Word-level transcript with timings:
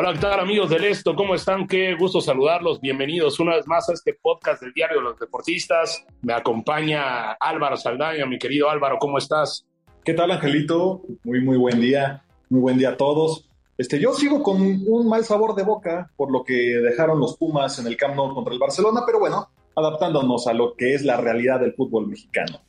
Hola, 0.00 0.12
¿qué 0.12 0.20
tal 0.20 0.38
amigos 0.38 0.70
del 0.70 0.84
Esto? 0.84 1.16
¿Cómo 1.16 1.34
están? 1.34 1.66
Qué 1.66 1.96
gusto 1.96 2.20
saludarlos. 2.20 2.80
Bienvenidos 2.80 3.40
una 3.40 3.56
vez 3.56 3.66
más 3.66 3.88
a 3.88 3.94
este 3.94 4.14
podcast 4.14 4.62
del 4.62 4.72
Diario 4.72 4.98
de 4.98 5.02
los 5.02 5.18
Deportistas. 5.18 6.06
Me 6.22 6.34
acompaña 6.34 7.32
Álvaro 7.32 7.76
Saldaña, 7.76 8.24
mi 8.24 8.38
querido 8.38 8.70
Álvaro, 8.70 8.98
¿cómo 9.00 9.18
estás? 9.18 9.66
¿Qué 10.04 10.14
tal, 10.14 10.30
Angelito? 10.30 11.02
Muy, 11.24 11.40
muy 11.40 11.56
buen 11.56 11.80
día. 11.80 12.22
Muy 12.48 12.60
buen 12.60 12.78
día 12.78 12.90
a 12.90 12.96
todos. 12.96 13.48
Este, 13.76 13.98
yo 13.98 14.12
sigo 14.12 14.40
con 14.40 14.62
un 14.62 15.08
mal 15.08 15.24
sabor 15.24 15.56
de 15.56 15.64
boca 15.64 16.12
por 16.16 16.30
lo 16.30 16.44
que 16.44 16.54
dejaron 16.54 17.18
los 17.18 17.36
Pumas 17.36 17.80
en 17.80 17.88
el 17.88 17.96
Camp 17.96 18.14
Nou 18.14 18.32
contra 18.32 18.54
el 18.54 18.60
Barcelona, 18.60 19.02
pero 19.04 19.18
bueno, 19.18 19.50
adaptándonos 19.74 20.46
a 20.46 20.52
lo 20.52 20.76
que 20.76 20.94
es 20.94 21.04
la 21.04 21.16
realidad 21.16 21.58
del 21.58 21.74
fútbol 21.74 22.06
mexicano. 22.06 22.60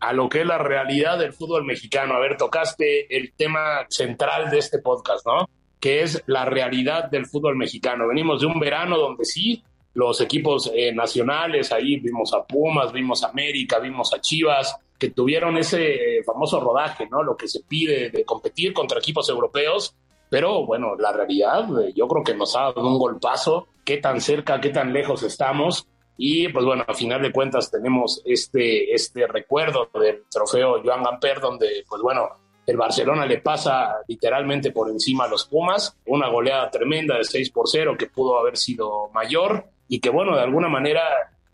A 0.00 0.14
lo 0.14 0.30
que 0.30 0.40
es 0.40 0.46
la 0.46 0.56
realidad 0.56 1.18
del 1.18 1.34
fútbol 1.34 1.66
mexicano. 1.66 2.14
A 2.14 2.18
ver, 2.18 2.38
tocaste 2.38 3.14
el 3.14 3.34
tema 3.34 3.84
central 3.90 4.48
de 4.48 4.60
este 4.60 4.78
podcast, 4.78 5.26
¿no? 5.26 5.50
Que 5.80 6.02
es 6.02 6.22
la 6.26 6.44
realidad 6.44 7.10
del 7.10 7.26
fútbol 7.26 7.56
mexicano. 7.56 8.08
Venimos 8.08 8.40
de 8.40 8.46
un 8.46 8.58
verano 8.58 8.98
donde 8.98 9.24
sí, 9.24 9.62
los 9.94 10.20
equipos 10.20 10.70
eh, 10.74 10.92
nacionales, 10.92 11.72
ahí 11.72 11.98
vimos 11.98 12.32
a 12.32 12.44
Pumas, 12.44 12.92
vimos 12.92 13.24
a 13.24 13.28
América, 13.28 13.78
vimos 13.78 14.12
a 14.14 14.20
Chivas, 14.20 14.76
que 14.98 15.10
tuvieron 15.10 15.56
ese 15.56 16.22
famoso 16.24 16.60
rodaje, 16.60 17.08
¿no? 17.08 17.22
Lo 17.22 17.36
que 17.36 17.48
se 17.48 17.60
pide 17.60 18.10
de 18.10 18.24
competir 18.24 18.72
contra 18.72 18.98
equipos 18.98 19.28
europeos. 19.28 19.94
Pero 20.30 20.66
bueno, 20.66 20.94
la 20.96 21.12
realidad, 21.12 21.66
eh, 21.82 21.92
yo 21.94 22.06
creo 22.06 22.22
que 22.22 22.34
nos 22.34 22.54
ha 22.56 22.64
dado 22.64 22.86
un 22.86 22.98
golpazo, 22.98 23.68
qué 23.84 23.98
tan 23.98 24.20
cerca, 24.20 24.60
qué 24.60 24.70
tan 24.70 24.92
lejos 24.92 25.22
estamos. 25.22 25.86
Y 26.16 26.48
pues 26.48 26.64
bueno, 26.64 26.84
a 26.86 26.94
final 26.94 27.22
de 27.22 27.32
cuentas 27.32 27.70
tenemos 27.70 28.20
este, 28.24 28.92
este 28.92 29.26
recuerdo 29.26 29.88
del 29.94 30.24
trofeo 30.28 30.82
Joan 30.84 31.04
Gamper, 31.04 31.40
donde 31.40 31.84
pues 31.88 32.02
bueno, 32.02 32.28
el 32.68 32.76
Barcelona 32.76 33.24
le 33.24 33.38
pasa 33.38 33.96
literalmente 34.06 34.72
por 34.72 34.90
encima 34.90 35.24
a 35.24 35.28
los 35.28 35.46
Pumas, 35.46 35.96
una 36.04 36.28
goleada 36.28 36.70
tremenda 36.70 37.16
de 37.16 37.24
6 37.24 37.50
por 37.50 37.66
0 37.66 37.96
que 37.98 38.08
pudo 38.08 38.38
haber 38.38 38.58
sido 38.58 39.08
mayor 39.14 39.64
y 39.88 40.00
que 40.00 40.10
bueno, 40.10 40.36
de 40.36 40.42
alguna 40.42 40.68
manera 40.68 41.02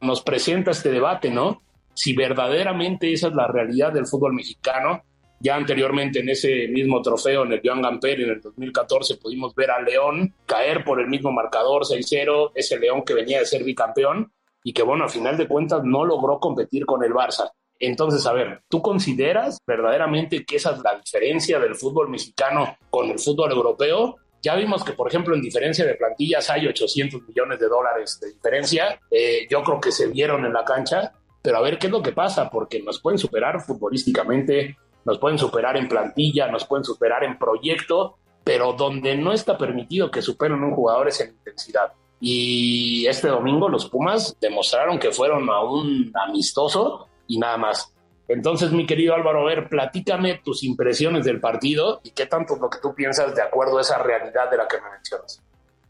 nos 0.01 0.23
presenta 0.23 0.73
este 0.73 0.91
debate, 0.91 1.31
¿no? 1.31 1.63
Si 1.95 2.17
verdaderamente 2.17 3.13
esa 3.13 3.29
es 3.29 3.35
la 3.35 3.47
realidad 3.47 3.93
del 3.93 4.09
fútbol 4.09 4.35
mexicano, 4.35 5.05
ya 5.39 5.55
anteriormente 5.55 6.19
en 6.19 6.31
ese 6.31 6.67
mismo 6.67 7.01
trofeo, 7.01 7.45
en 7.45 7.53
el 7.53 7.61
Joan 7.65 7.81
Gamper, 7.81 8.21
en 8.21 8.31
el 8.31 8.41
2014, 8.41 9.17
pudimos 9.19 9.55
ver 9.55 9.71
a 9.71 9.81
León 9.81 10.35
caer 10.47 10.83
por 10.83 11.01
el 11.01 11.07
mismo 11.07 11.31
marcador 11.31 11.85
6-0, 11.85 12.51
ese 12.57 12.77
León 12.77 13.05
que 13.05 13.15
venía 13.15 13.39
de 13.39 13.47
ser 13.47 13.63
bicampeón 13.63 14.33
y 14.65 14.73
que, 14.73 14.83
bueno, 14.83 15.05
a 15.05 15.09
final 15.09 15.37
de 15.37 15.47
cuentas 15.47 15.85
no 15.85 16.05
logró 16.05 16.41
competir 16.41 16.85
con 16.85 17.05
el 17.05 17.13
Barça. 17.13 17.53
Entonces, 17.87 18.27
a 18.27 18.33
ver, 18.33 18.63
¿tú 18.69 18.81
consideras 18.81 19.59
verdaderamente 19.67 20.45
que 20.45 20.57
esa 20.57 20.73
es 20.73 20.79
la 20.79 20.97
diferencia 20.97 21.59
del 21.59 21.75
fútbol 21.75 22.09
mexicano 22.09 22.77
con 22.91 23.11
el 23.11 23.19
fútbol 23.19 23.53
europeo? 23.53 24.17
Ya 24.43 24.55
vimos 24.55 24.85
que, 24.85 24.93
por 24.93 25.09
ejemplo, 25.09 25.35
en 25.35 25.41
diferencia 25.41 25.85
de 25.87 25.95
plantillas 25.95 26.51
hay 26.51 26.67
800 26.67 27.23
millones 27.29 27.59
de 27.59 27.69
dólares 27.69 28.19
de 28.21 28.33
diferencia. 28.33 29.01
Eh, 29.11 29.47
yo 29.49 29.63
creo 29.63 29.81
que 29.81 29.91
se 29.91 30.09
vieron 30.09 30.45
en 30.45 30.53
la 30.53 30.65
cancha, 30.65 31.13
pero 31.43 31.59
a 31.59 31.63
ver 31.63 31.79
qué 31.79 31.87
es 31.87 31.93
lo 31.93 32.03
que 32.03 32.13
pasa, 32.13 32.51
porque 32.51 32.83
nos 32.83 33.01
pueden 33.01 33.19
superar 33.19 33.61
futbolísticamente, 33.61 34.77
nos 35.05 35.19
pueden 35.19 35.39
superar 35.39 35.77
en 35.77 35.89
plantilla, 35.89 36.49
nos 36.49 36.67
pueden 36.67 36.85
superar 36.85 37.25
en 37.25 37.39
proyecto, 37.39 38.19
pero 38.43 38.75
donde 38.75 39.17
no 39.17 39.33
está 39.33 39.57
permitido 39.57 40.11
que 40.11 40.23
superen 40.23 40.63
un 40.63 40.75
jugador 40.75 41.09
es 41.09 41.21
en 41.21 41.31
intensidad. 41.31 41.93
Y 42.21 43.07
este 43.07 43.29
domingo 43.29 43.69
los 43.69 43.89
Pumas 43.89 44.37
demostraron 44.41 44.99
que 44.99 45.11
fueron 45.11 45.49
a 45.51 45.61
un 45.61 46.13
amistoso 46.15 47.09
y 47.27 47.39
nada 47.39 47.57
más. 47.57 47.95
Entonces, 48.29 48.73
mi 48.73 48.87
querido 48.87 49.15
Álvaro, 49.15 49.43
a 49.43 49.45
ver, 49.45 49.69
platícame 49.69 50.41
tus 50.43 50.63
impresiones 50.65 51.25
del 51.25 51.41
partido 51.41 52.01
y 52.03 52.11
qué 52.11 52.27
tanto 52.27 52.55
es 52.55 52.61
lo 52.61 52.71
que 52.71 52.79
tú 52.81 52.95
piensas 52.95 53.35
de 53.35 53.43
acuerdo 53.43 53.79
a 53.79 53.83
esa 53.83 53.99
realidad 53.99 54.51
de 54.51 54.57
la 54.57 54.67
que 54.67 54.81
me 54.81 54.91
mencionas. 54.91 55.43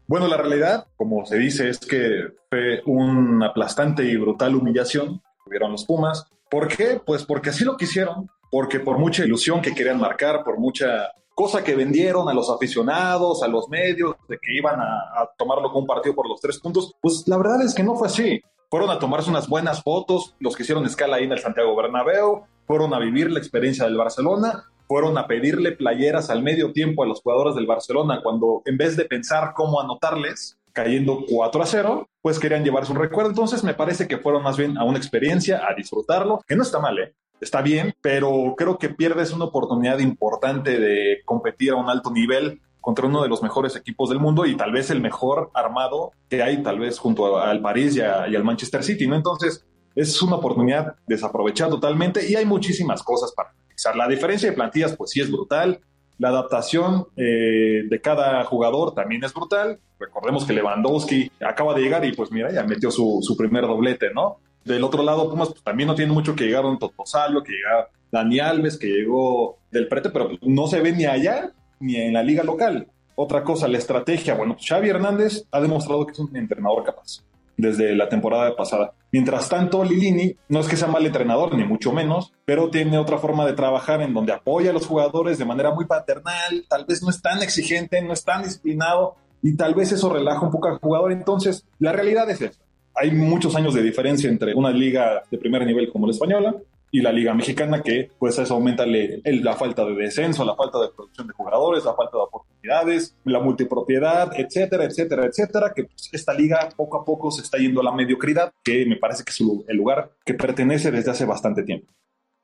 Bueno, 0.07 0.27
la 0.27 0.37
realidad, 0.37 0.87
como 0.97 1.25
se 1.25 1.37
dice, 1.37 1.69
es 1.69 1.79
que 1.79 2.27
fue 2.49 2.81
una 2.85 3.47
aplastante 3.47 4.03
y 4.03 4.17
brutal 4.17 4.55
humillación 4.55 5.19
que 5.19 5.45
tuvieron 5.45 5.71
los 5.71 5.85
Pumas. 5.85 6.27
¿Por 6.49 6.67
qué? 6.67 7.01
Pues 7.03 7.25
porque 7.25 7.49
así 7.49 7.63
lo 7.63 7.77
quisieron, 7.77 8.29
porque 8.51 8.79
por 8.79 8.99
mucha 8.99 9.23
ilusión 9.23 9.61
que 9.61 9.73
querían 9.73 9.99
marcar, 9.99 10.43
por 10.43 10.59
mucha 10.59 11.11
cosa 11.33 11.63
que 11.63 11.75
vendieron 11.75 12.29
a 12.29 12.33
los 12.33 12.49
aficionados, 12.49 13.43
a 13.43 13.47
los 13.47 13.67
medios, 13.69 14.15
de 14.27 14.37
que 14.37 14.53
iban 14.53 14.79
a, 14.79 15.21
a 15.21 15.31
tomarlo 15.37 15.69
como 15.69 15.79
un 15.79 15.87
partido 15.87 16.13
por 16.13 16.29
los 16.29 16.39
tres 16.39 16.59
puntos, 16.59 16.93
pues 17.01 17.23
la 17.27 17.37
verdad 17.37 17.63
es 17.63 17.73
que 17.73 17.83
no 17.83 17.95
fue 17.95 18.07
así 18.07 18.41
fueron 18.75 18.91
a 18.91 18.99
tomarse 18.99 19.29
unas 19.29 19.47
buenas 19.47 19.81
fotos, 19.83 20.35
los 20.37 20.53
que 20.53 20.63
hicieron 20.63 20.85
escala 20.85 21.15
ahí 21.15 21.23
en 21.23 21.31
el 21.31 21.39
Santiago 21.39 21.73
Bernabéu, 21.77 22.43
fueron 22.67 22.93
a 22.93 22.99
vivir 22.99 23.31
la 23.31 23.39
experiencia 23.39 23.85
del 23.85 23.95
Barcelona, 23.95 24.65
fueron 24.85 25.17
a 25.17 25.27
pedirle 25.27 25.71
playeras 25.71 26.29
al 26.29 26.43
medio 26.43 26.73
tiempo 26.73 27.01
a 27.01 27.05
los 27.05 27.21
jugadores 27.21 27.55
del 27.55 27.67
Barcelona 27.67 28.19
cuando 28.21 28.63
en 28.65 28.75
vez 28.75 28.97
de 28.97 29.05
pensar 29.05 29.53
cómo 29.55 29.79
anotarles, 29.79 30.57
cayendo 30.73 31.23
4 31.25 31.63
a 31.63 31.65
0, 31.65 32.09
pues 32.21 32.37
querían 32.37 32.65
llevarse 32.65 32.91
un 32.91 32.99
recuerdo. 32.99 33.29
Entonces 33.29 33.63
me 33.63 33.75
parece 33.75 34.09
que 34.09 34.17
fueron 34.17 34.43
más 34.43 34.57
bien 34.57 34.77
a 34.77 34.83
una 34.83 34.97
experiencia, 34.97 35.61
a 35.65 35.73
disfrutarlo, 35.73 36.43
que 36.45 36.57
no 36.57 36.63
está 36.63 36.79
mal, 36.79 36.99
¿eh? 36.99 37.13
Está 37.39 37.61
bien, 37.61 37.93
pero 38.01 38.55
creo 38.57 38.77
que 38.77 38.89
pierdes 38.89 39.31
una 39.31 39.45
oportunidad 39.45 39.99
importante 39.99 40.77
de 40.81 41.21
competir 41.23 41.71
a 41.71 41.75
un 41.75 41.89
alto 41.89 42.11
nivel 42.11 42.59
contra 42.85 43.07
uno 43.07 43.23
de 43.23 43.29
los 43.29 43.41
mejores 43.41 43.75
equipos 43.75 44.09
del 44.09 44.19
mundo 44.19 44.45
y 44.45 44.55
tal 44.55 44.71
vez 44.71 44.91
el 44.91 45.01
mejor 45.01 45.49
armado 45.55 46.11
que 46.29 46.43
hay, 46.43 46.61
tal 46.61 46.77
vez 46.77 46.99
junto 46.99 47.39
al 47.39 47.59
París 47.59 47.95
y, 47.95 48.01
al 48.01 48.43
Manchester 48.43 48.83
City, 48.83 49.07
¿no? 49.07 49.15
Entonces, 49.15 49.65
es 49.95 50.21
una 50.21 50.35
oportunidad 50.35 50.93
desaprovechada 51.07 51.71
totalmente 51.71 52.29
y 52.29 52.35
hay 52.35 52.45
muchísimas 52.45 53.01
cosas 53.01 53.33
para 53.35 53.49
analizar. 53.49 53.95
La 53.95 54.07
diferencia 54.07 54.51
de 54.51 54.55
plantillas, 54.55 54.95
pues 54.95 55.09
sí 55.09 55.19
es 55.19 55.31
brutal. 55.31 55.79
La 56.19 56.29
adaptación 56.29 57.07
eh, 57.17 57.85
de 57.89 58.01
cada 58.01 58.43
jugador 58.43 58.93
también 58.93 59.23
es 59.23 59.33
brutal. 59.33 59.79
Recordemos 59.99 60.45
que 60.45 60.53
Lewandowski 60.53 61.31
acaba 61.41 61.73
de 61.73 61.81
llegar 61.81 62.05
y 62.05 62.13
pues 62.13 62.31
mira, 62.31 62.51
ya 62.51 62.63
metió 62.65 62.91
su, 62.91 63.17
su 63.23 63.35
primer 63.35 63.63
doblete, 63.63 64.13
¿no? 64.13 64.37
Del 64.63 64.83
otro 64.83 65.01
lado, 65.01 65.27
Pumas 65.27 65.49
pues, 65.49 65.63
también 65.63 65.87
no 65.87 65.95
tiene 65.95 66.13
mucho 66.13 66.35
que 66.35 66.43
llegar 66.43 66.65
un 66.65 66.77
Totosalio, 66.77 67.41
que 67.41 67.53
llega 67.53 67.89
Dani 68.11 68.37
Alves, 68.37 68.77
que 68.77 68.89
llegó 68.89 69.57
del 69.71 69.87
Prete, 69.87 70.11
pero 70.11 70.29
no 70.43 70.67
se 70.67 70.81
ve 70.81 70.91
ni 70.91 71.05
allá 71.05 71.51
ni 71.79 71.95
en 71.97 72.13
la 72.13 72.23
liga 72.23 72.43
local. 72.43 72.87
Otra 73.15 73.43
cosa, 73.43 73.67
la 73.67 73.77
estrategia. 73.77 74.35
Bueno, 74.35 74.57
Xavi 74.59 74.89
Hernández 74.89 75.45
ha 75.51 75.61
demostrado 75.61 76.05
que 76.05 76.11
es 76.13 76.19
un 76.19 76.35
entrenador 76.35 76.83
capaz 76.83 77.23
desde 77.57 77.95
la 77.95 78.09
temporada 78.09 78.55
pasada. 78.55 78.93
Mientras 79.11 79.47
tanto, 79.47 79.83
Lilini 79.83 80.35
no 80.49 80.59
es 80.59 80.67
que 80.67 80.75
sea 80.75 80.87
mal 80.87 81.05
entrenador, 81.05 81.55
ni 81.55 81.63
mucho 81.63 81.93
menos, 81.93 82.33
pero 82.43 82.69
tiene 82.69 82.97
otra 82.97 83.17
forma 83.17 83.45
de 83.45 83.53
trabajar 83.53 84.01
en 84.01 84.13
donde 84.13 84.33
apoya 84.33 84.71
a 84.71 84.73
los 84.73 84.85
jugadores 84.85 85.37
de 85.37 85.45
manera 85.45 85.73
muy 85.73 85.85
paternal, 85.85 86.65
tal 86.67 86.85
vez 86.85 87.01
no 87.01 87.09
es 87.09 87.21
tan 87.21 87.41
exigente, 87.41 88.01
no 88.01 88.13
es 88.13 88.23
tan 88.23 88.43
disciplinado 88.43 89.15
y 89.41 89.55
tal 89.55 89.73
vez 89.73 89.91
eso 89.91 90.09
relaja 90.11 90.41
un 90.41 90.51
poco 90.51 90.67
al 90.67 90.79
jugador. 90.79 91.11
Entonces, 91.11 91.65
la 91.79 91.93
realidad 91.93 92.29
es 92.29 92.41
esta. 92.41 92.65
Hay 92.93 93.11
muchos 93.11 93.55
años 93.55 93.73
de 93.73 93.83
diferencia 93.83 94.29
entre 94.29 94.53
una 94.53 94.71
liga 94.71 95.23
de 95.29 95.37
primer 95.37 95.65
nivel 95.65 95.91
como 95.91 96.07
la 96.07 96.11
española 96.11 96.55
y 96.95 97.01
la 97.01 97.11
Liga 97.11 97.33
Mexicana, 97.33 97.81
que 97.81 98.09
pues 98.17 98.39
eso 98.39 98.53
aumenta 98.53 98.85
la 98.85 99.53
falta 99.55 99.83
de 99.83 99.95
descenso, 99.95 100.45
la 100.45 100.55
falta 100.55 100.79
de 100.79 100.87
producción 100.95 101.27
de 101.27 101.33
jugadores, 101.33 101.83
la 101.83 101.93
falta 101.93 102.15
de 102.15 102.23
oportunidades, 102.23 103.17
la 103.25 103.41
multipropiedad, 103.41 104.31
etcétera, 104.33 104.85
etcétera, 104.85 105.25
etcétera, 105.25 105.73
que 105.75 105.83
pues, 105.83 106.09
esta 106.13 106.33
liga 106.33 106.69
poco 106.73 107.01
a 107.01 107.03
poco 107.03 107.31
se 107.31 107.41
está 107.41 107.57
yendo 107.57 107.81
a 107.81 107.83
la 107.83 107.91
mediocridad, 107.91 108.53
que 108.63 108.85
me 108.85 108.95
parece 108.95 109.25
que 109.25 109.31
es 109.31 109.41
el 109.67 109.75
lugar 109.75 110.11
que 110.25 110.35
pertenece 110.35 110.89
desde 110.89 111.11
hace 111.11 111.25
bastante 111.25 111.63
tiempo. 111.63 111.91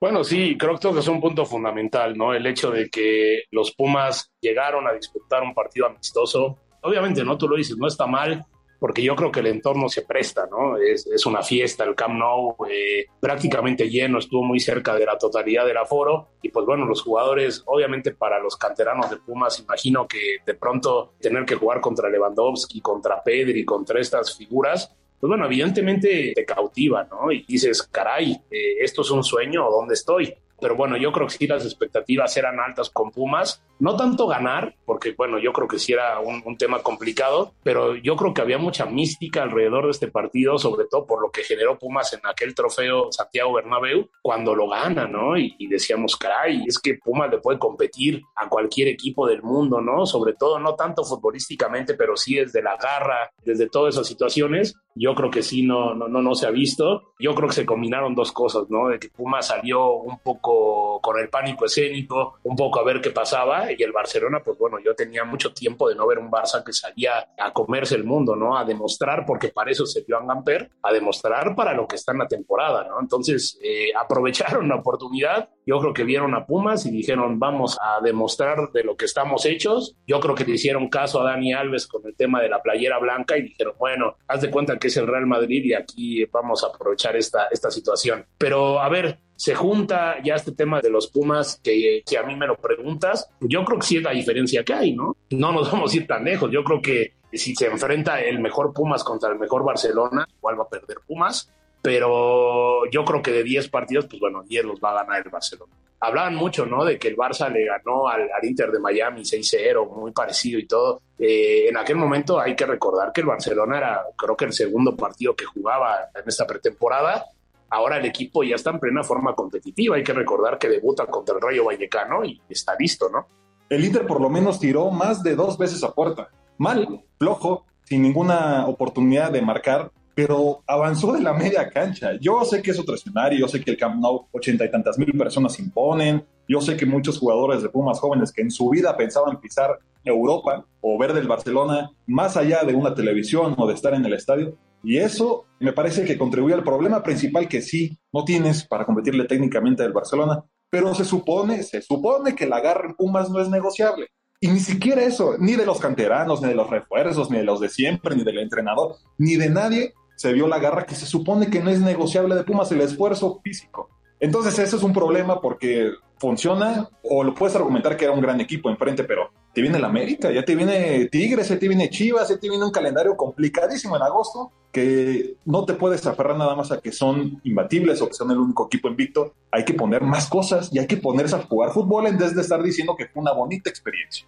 Bueno, 0.02 0.26
sí, 0.26 0.58
creo 0.58 0.78
que 0.78 1.00
es 1.00 1.08
un 1.08 1.22
punto 1.22 1.46
fundamental, 1.46 2.18
¿no? 2.18 2.34
El 2.34 2.46
hecho 2.46 2.72
de 2.72 2.90
que 2.90 3.44
los 3.52 3.74
Pumas 3.74 4.34
llegaron 4.42 4.86
a 4.86 4.92
disputar 4.92 5.44
un 5.44 5.54
partido 5.54 5.86
amistoso. 5.86 6.58
Obviamente, 6.82 7.24
¿no? 7.24 7.38
Tú 7.38 7.48
lo 7.48 7.56
dices, 7.56 7.78
no 7.78 7.88
está 7.88 8.06
mal, 8.06 8.46
porque 8.82 9.04
yo 9.04 9.16
creo 9.16 9.32
que 9.32 9.42
el 9.42 9.46
entorno 9.46 9.90
se 9.90 10.02
presta, 10.02 10.48
¿no? 10.50 10.76
Es, 10.76 11.06
una 11.28 11.44
fiesta, 11.44 11.84
el 11.84 11.94
Camp 11.94 12.16
Nou 12.16 12.56
eh, 12.68 13.06
prácticamente 13.20 13.88
lleno, 13.88 14.18
estuvo 14.18 14.42
muy 14.42 14.60
cerca 14.60 14.96
de 14.96 15.06
la 15.06 15.20
totalidad 15.20 15.68
del 15.68 15.78
aforo 15.78 16.30
y 16.42 16.50
pues 16.50 16.66
bueno, 16.66 16.88
los 16.88 17.04
jugadores, 17.04 17.62
obviamente 17.68 18.16
para 18.16 18.40
los 18.40 18.58
canteranos 18.58 19.12
de 19.12 19.18
Pumas, 19.18 19.60
imagino 19.60 20.08
que 20.08 20.38
de 20.44 20.56
pronto 20.56 21.14
tener 21.20 21.46
que 21.46 21.54
jugar 21.54 21.80
contra 21.80 22.10
Lewandowski, 22.10 22.82
contra 22.82 23.22
Pedri, 23.22 23.64
contra 23.66 24.02
estas 24.02 24.36
figuras, 24.36 24.92
pues 25.20 25.30
bueno, 25.30 25.46
evidentemente 25.46 26.34
te 26.34 26.44
cautiva, 26.44 27.04
¿no? 27.04 27.32
Y 27.32 27.46
dices, 27.48 27.84
caray, 27.84 28.32
eh, 28.50 28.78
esto 28.80 29.04
es 29.04 29.12
un 29.12 29.24
sueño, 29.24 29.70
¿dónde 29.70 29.94
estoy? 29.94 30.34
Pero 30.62 30.76
bueno, 30.76 30.96
yo 30.96 31.12
creo 31.12 31.28
que 31.28 31.34
sí 31.34 31.48
las 31.48 31.66
expectativas 31.66 32.38
eran 32.38 32.60
altas 32.60 32.90
con 32.90 33.12
Pumas 33.12 33.64
no 33.82 33.96
tanto 33.96 34.28
ganar, 34.28 34.76
porque 34.86 35.16
bueno, 35.18 35.40
yo 35.40 35.52
creo 35.52 35.68
que 35.68 35.80
sí 35.80 35.92
era 35.92 36.20
un, 36.20 36.56
tema 36.56 36.84
complicado, 36.84 37.54
pero 37.64 37.96
yo 37.96 38.16
creo 38.16 38.32
que 38.32 38.42
había 38.42 38.60
mucha 38.60 38.86
mística 38.86 39.42
alrededor 39.42 39.86
de 39.86 39.92
este 39.92 40.08
partido, 40.08 40.60
sobre 40.60 40.86
todo 40.86 41.08
por 41.08 41.20
lo 41.20 41.32
que 41.32 41.44
generó 41.44 41.80
Pumas 41.80 42.14
en 42.14 42.20
aquel 42.24 42.54
trofeo 42.54 43.12
Santiago 43.12 43.54
Bernabéu, 43.54 44.08
cuando 44.22 44.54
lo 44.54 44.70
gana, 44.70 45.08
¿no? 45.08 45.36
Y, 45.36 45.56
y, 45.58 45.68
decíamos, 45.68 46.16
caray, 46.16 46.64
es 46.68 46.78
que 46.78 47.00
Pumas 47.04 47.32
le 47.32 47.40
puede 47.40 47.58
competir 47.58 48.22
a 48.36 48.48
cualquier 48.48 48.90
equipo 48.90 49.26
del 49.26 49.42
mundo, 49.42 49.82
¿no? 49.82 50.06
Sobre 50.06 50.34
todo, 50.34 50.60
no 50.60 50.76
tanto 50.76 51.04
futbolísticamente, 51.04 51.96
pero 51.96 52.16
sí 52.16 52.36
desde 52.36 52.62
la 52.62 52.78
garra, 52.78 53.32
desde 53.44 53.68
todas 53.68 53.96
esas 53.96 54.08
situaciones. 54.08 54.76
Yo 54.96 55.16
creo 55.16 55.32
que 55.32 55.42
sí, 55.42 55.64
no, 55.64 55.94
no, 55.94 56.08
no, 56.08 56.22
no 56.22 56.36
se 56.36 56.48
ha 56.48 56.52
visto. 56.52 57.14
Yo 57.20 57.34
creo 57.36 57.48
que 57.48 57.56
se 57.56 57.66
combinaron 57.66 58.16
dos 58.16 58.32
cosas, 58.32 58.64
¿no? 58.70 58.90
De 58.90 59.00
que 59.00 59.10
Pumas 59.10 59.48
salió 59.48 59.94
un 59.94 60.20
poco 60.20 61.00
con 61.02 61.20
el 61.20 61.30
pánico 61.30 61.66
escénico, 61.66 62.40
un 62.44 62.56
poco 62.56 62.80
a 62.80 62.84
ver 62.84 63.02
qué 63.02 63.12
pasaba 63.12 63.72
y 63.72 63.82
el 63.82 63.92
Barcelona, 63.92 64.42
pues 64.44 64.58
bueno, 64.58 64.78
yo 64.84 64.96
tenía 64.96 65.24
mucho 65.24 65.54
tiempo 65.54 65.90
de 65.90 65.96
no 65.96 66.08
ver 66.08 66.20
un 66.20 66.30
Barça 66.30 66.64
que 66.64 66.74
salía 66.74 67.30
a 67.38 67.52
comerse 67.54 67.96
el 67.96 68.04
mundo, 68.04 68.36
¿no? 68.36 68.58
A 68.58 68.66
demostrar, 68.66 69.26
porque 69.26 69.50
para 69.50 69.72
eso 69.72 69.86
se 69.86 70.04
dio 70.04 70.18
a 70.18 70.26
Gamper, 70.26 70.72
a 70.82 70.92
demostrar 70.92 71.56
para 71.56 71.74
lo 71.74 71.88
que 71.88 71.96
está 71.96 72.12
en 72.12 72.20
la 72.20 72.28
temporada, 72.28 72.88
¿no? 72.88 73.00
Entonces, 73.00 73.60
eh, 73.64 73.92
aprovecharon 74.00 74.68
la 74.68 74.76
oportunidad, 74.76 75.50
yo 75.66 75.80
creo 75.80 75.94
que 75.94 76.04
vieron 76.04 76.34
a 76.34 76.46
Pumas 76.46 76.86
y 76.86 76.92
dijeron, 76.92 77.40
vamos 77.40 77.78
a 77.82 78.02
demostrar 78.02 78.72
de 78.74 78.84
lo 78.84 78.98
que 78.98 79.06
estamos 79.06 79.46
hechos. 79.46 79.96
Yo 80.08 80.20
creo 80.20 80.36
que 80.36 80.44
le 80.44 80.54
hicieron 80.54 80.90
caso 80.90 81.22
a 81.22 81.24
Dani 81.24 81.54
Alves 81.54 81.88
con 81.88 82.06
el 82.06 82.16
tema 82.16 82.42
de 82.42 82.50
la 82.50 82.62
playera 82.62 82.98
blanca 83.00 83.38
y 83.38 83.44
dijeron, 83.44 83.76
bueno, 83.80 84.16
haz 84.28 84.42
de 84.42 84.50
cuenta 84.50 84.78
que 84.82 84.88
es 84.88 84.98
el 84.98 85.08
Real 85.08 85.28
Madrid 85.28 85.64
y 85.64 85.74
aquí 85.74 86.26
vamos 86.26 86.64
a 86.66 86.68
aprovechar 86.68 87.16
esta, 87.16 87.48
esta 87.52 87.72
situación. 87.72 88.26
Pero 88.38 88.82
a 88.82 88.90
ver, 88.90 89.20
se 89.38 89.56
junta 89.56 90.18
ya 90.24 90.36
este 90.36 90.52
tema 90.52 90.82
de 90.82 90.90
los 90.90 91.08
Pumas, 91.08 91.60
que 91.64 92.04
si 92.06 92.16
a 92.16 92.24
mí 92.24 92.36
me 92.36 92.48
lo 92.48 92.58
preguntas, 92.58 93.30
yo 93.40 93.64
creo 93.64 93.80
que 93.80 93.88
sí 93.88 93.98
es 93.98 94.04
la 94.04 94.12
diferencia 94.12 94.64
que 94.64 94.74
hay, 94.74 94.94
¿no? 94.94 95.16
No 95.30 95.52
nos 95.52 95.72
vamos 95.72 95.94
a 95.94 95.98
ir 95.98 96.06
tan 96.06 96.26
lejos. 96.26 96.52
Yo 96.52 96.64
creo 96.64 96.82
que 96.82 97.14
si 97.32 97.56
se 97.56 97.68
enfrenta 97.68 98.20
el 98.22 98.40
mejor 98.40 98.74
Pumas 98.74 99.04
contra 99.04 99.32
el 99.32 99.40
mejor 99.40 99.64
Barcelona, 99.64 100.28
igual 100.38 100.60
va 100.60 100.64
a 100.64 100.70
perder 100.70 100.98
Pumas, 101.08 101.52
pero 101.82 102.86
yo 102.92 103.04
creo 103.04 103.22
que 103.22 103.32
de 103.32 103.44
10 103.44 103.70
partidos, 103.70 104.06
pues 104.08 104.20
bueno, 104.20 104.44
10 104.44 104.66
los 104.66 104.80
va 104.80 104.92
a 104.92 105.04
ganar 105.04 105.24
el 105.26 105.32
Barcelona. 105.32 105.74
Hablaban 106.00 106.36
mucho, 106.36 106.66
¿no? 106.66 106.84
De 106.84 106.98
que 106.98 107.10
el 107.10 107.16
Barça 107.16 107.52
le 107.52 107.66
ganó 107.66 108.08
al, 108.08 108.28
Inter 108.44 108.72
de 108.72 108.80
Miami 108.80 109.22
6-0, 109.22 109.88
muy 109.88 110.12
parecido 110.12 110.60
y 110.60 110.66
todo. 110.66 111.02
Eh, 111.20 111.68
en 111.70 111.78
aquel 111.78 111.96
momento 111.96 112.40
hay 112.40 112.56
que 112.56 112.66
recordar 112.66 113.12
que 113.14 113.22
el 113.22 113.28
Barcelona 113.28 113.78
era, 113.78 114.02
creo 114.18 114.36
que 114.36 114.46
el 114.46 114.54
segundo 114.54 114.96
partido 114.96 115.36
que 115.36 115.46
jugaba 115.46 116.10
en 116.16 116.24
esta 116.26 116.48
pretemporada 116.48 117.26
ahora 117.72 117.98
el 117.98 118.06
equipo 118.06 118.44
ya 118.44 118.56
está 118.56 118.70
en 118.70 118.80
plena 118.80 119.04
forma 119.04 119.34
competitiva. 119.34 119.96
Hay 119.96 120.04
que 120.04 120.14
recordar 120.14 120.60
que 120.60 120.70
debuta 120.70 121.08
contra 121.08 121.36
el 121.36 121.42
Rayo 121.42 121.66
Vallecano 121.66 122.24
y 122.24 122.40
está 122.48 122.76
listo, 122.78 123.10
¿no? 123.10 123.28
El 123.70 123.84
Inter 123.84 124.06
por 124.06 124.22
lo 124.22 124.30
menos 124.30 124.60
tiró 124.60 124.92
más 124.92 125.24
de 125.24 125.36
dos 125.36 125.58
veces 125.58 125.84
a 125.84 125.94
puerta. 125.94 126.30
Mal, 126.58 127.04
flojo, 127.18 127.66
sin 127.84 128.02
ninguna 128.02 128.68
oportunidad 128.68 129.32
de 129.32 129.42
marcar, 129.42 129.92
pero 130.16 130.64
avanzó 130.68 131.14
de 131.14 131.22
la 131.22 131.34
media 131.34 131.70
cancha. 131.70 132.14
Yo 132.20 132.44
sé 132.46 132.62
que 132.62 132.72
es 132.72 132.80
otro 132.80 132.96
escenario, 132.96 133.40
yo 133.40 133.48
sé 133.48 133.62
que 133.62 133.72
el 133.72 133.78
Camp 133.78 134.02
Nou 134.02 134.28
ochenta 134.32 134.66
y 134.66 134.72
tantas 134.72 134.98
mil 134.98 135.12
personas 135.18 135.60
imponen, 135.60 136.26
yo 136.48 136.62
sé 136.62 136.76
que 136.76 136.86
muchos 136.86 137.18
jugadores 137.18 137.62
de 137.62 137.70
Pumas 137.70 138.00
jóvenes 138.00 138.32
que 138.32 138.42
en 138.42 138.52
su 138.52 138.70
vida 138.70 138.96
pensaban 138.98 139.40
pisar 139.40 139.80
Europa 140.04 140.66
o 140.82 140.98
ver 140.98 141.14
del 141.14 141.28
Barcelona 141.28 141.92
más 142.08 142.36
allá 142.36 142.64
de 142.64 142.74
una 142.74 142.94
televisión 142.94 143.56
o 143.58 143.68
de 143.68 143.74
estar 143.74 143.94
en 143.94 144.06
el 144.06 144.14
estadio, 144.14 144.58
y 144.84 144.98
eso 144.98 145.46
me 145.60 145.74
parece 145.74 146.04
que 146.06 146.18
contribuye 146.18 146.56
al 146.56 146.64
problema 146.64 147.04
principal 147.04 147.48
que 147.48 147.62
sí, 147.62 147.98
no 148.12 148.26
tienes 148.26 148.66
para 148.66 148.86
competirle 148.86 149.26
técnicamente 149.26 149.84
al 149.84 149.94
Barcelona, 149.94 150.44
pero 150.70 150.96
se 150.96 151.06
supone, 151.06 151.62
se 151.64 151.82
supone 151.82 152.34
que 152.36 152.48
la 152.48 152.62
garra 152.62 152.88
en 152.90 152.96
Pumas 152.96 153.30
no 153.30 153.40
es 153.40 153.50
negociable. 153.50 154.08
Y 154.44 154.48
ni 154.48 154.60
siquiera 154.60 155.04
eso, 155.04 155.36
ni 155.38 155.56
de 155.56 155.68
los 155.68 155.80
canteranos, 155.80 156.42
ni 156.42 156.48
de 156.48 156.56
los 156.56 156.68
refuerzos, 156.68 157.30
ni 157.30 157.38
de 157.38 157.44
los 157.44 157.60
de 157.60 157.70
siempre, 157.70 158.16
ni 158.16 158.24
del 158.24 158.40
entrenador, 158.40 158.96
ni 159.20 159.36
de 159.36 159.52
nadie 159.52 159.94
se 160.22 160.34
vio 160.34 160.48
la 160.48 160.60
garra 160.60 160.86
que 160.86 160.94
se 160.94 161.08
supone 161.08 161.50
que 161.50 161.62
no 161.62 161.72
es 161.72 161.80
negociable 161.80 162.36
de 162.36 162.44
Pumas, 162.44 162.72
el 162.72 162.82
esfuerzo 162.82 163.42
físico. 163.44 163.90
Entonces 164.20 164.60
eso 164.60 164.78
es 164.78 164.84
un 164.84 164.94
problema 164.94 165.42
porque 165.42 165.90
funciona, 166.20 166.88
o 167.02 167.24
lo 167.24 167.34
puedes 167.34 167.56
argumentar 167.56 167.98
que 167.98 168.06
era 168.06 168.14
un 168.14 168.22
gran 168.22 168.40
equipo 168.40 168.70
enfrente, 168.70 169.04
pero 169.04 169.32
te 169.52 169.62
viene 169.62 169.80
el 169.80 169.84
América, 169.84 170.32
ya 170.32 170.46
te 170.46 170.54
viene 170.54 171.06
Tigres, 171.06 171.50
ya 171.50 171.58
te 171.58 171.68
viene 171.68 171.90
Chivas, 171.90 172.30
ya 172.30 172.38
te 172.38 172.48
viene 172.48 172.64
un 172.64 172.70
calendario 172.70 173.18
complicadísimo 173.18 173.96
en 173.96 174.04
agosto, 174.04 174.52
que 174.72 175.38
no 175.44 175.66
te 175.66 175.74
puedes 175.74 176.06
aferrar 176.06 176.38
nada 176.38 176.56
más 176.56 176.72
a 176.72 176.80
que 176.80 176.92
son 176.92 177.42
imbatibles 177.44 178.00
o 178.04 178.08
que 178.08 178.14
son 178.14 178.30
el 178.30 178.38
único 178.38 178.68
equipo 178.68 178.90
invicto. 178.90 179.34
Hay 179.52 179.66
que 179.66 179.74
poner 179.74 180.04
más 180.04 180.30
cosas 180.30 180.70
y 180.72 180.78
hay 180.78 180.86
que 180.86 180.98
ponerse 180.98 181.36
a 181.36 181.42
jugar 181.42 181.72
fútbol 181.72 182.06
en 182.06 182.20
vez 182.20 182.36
de 182.36 182.44
estar 182.44 182.62
diciendo 182.62 182.96
que 182.96 183.08
fue 183.08 183.24
una 183.24 183.34
bonita 183.34 183.72
experiencia. 183.72 184.28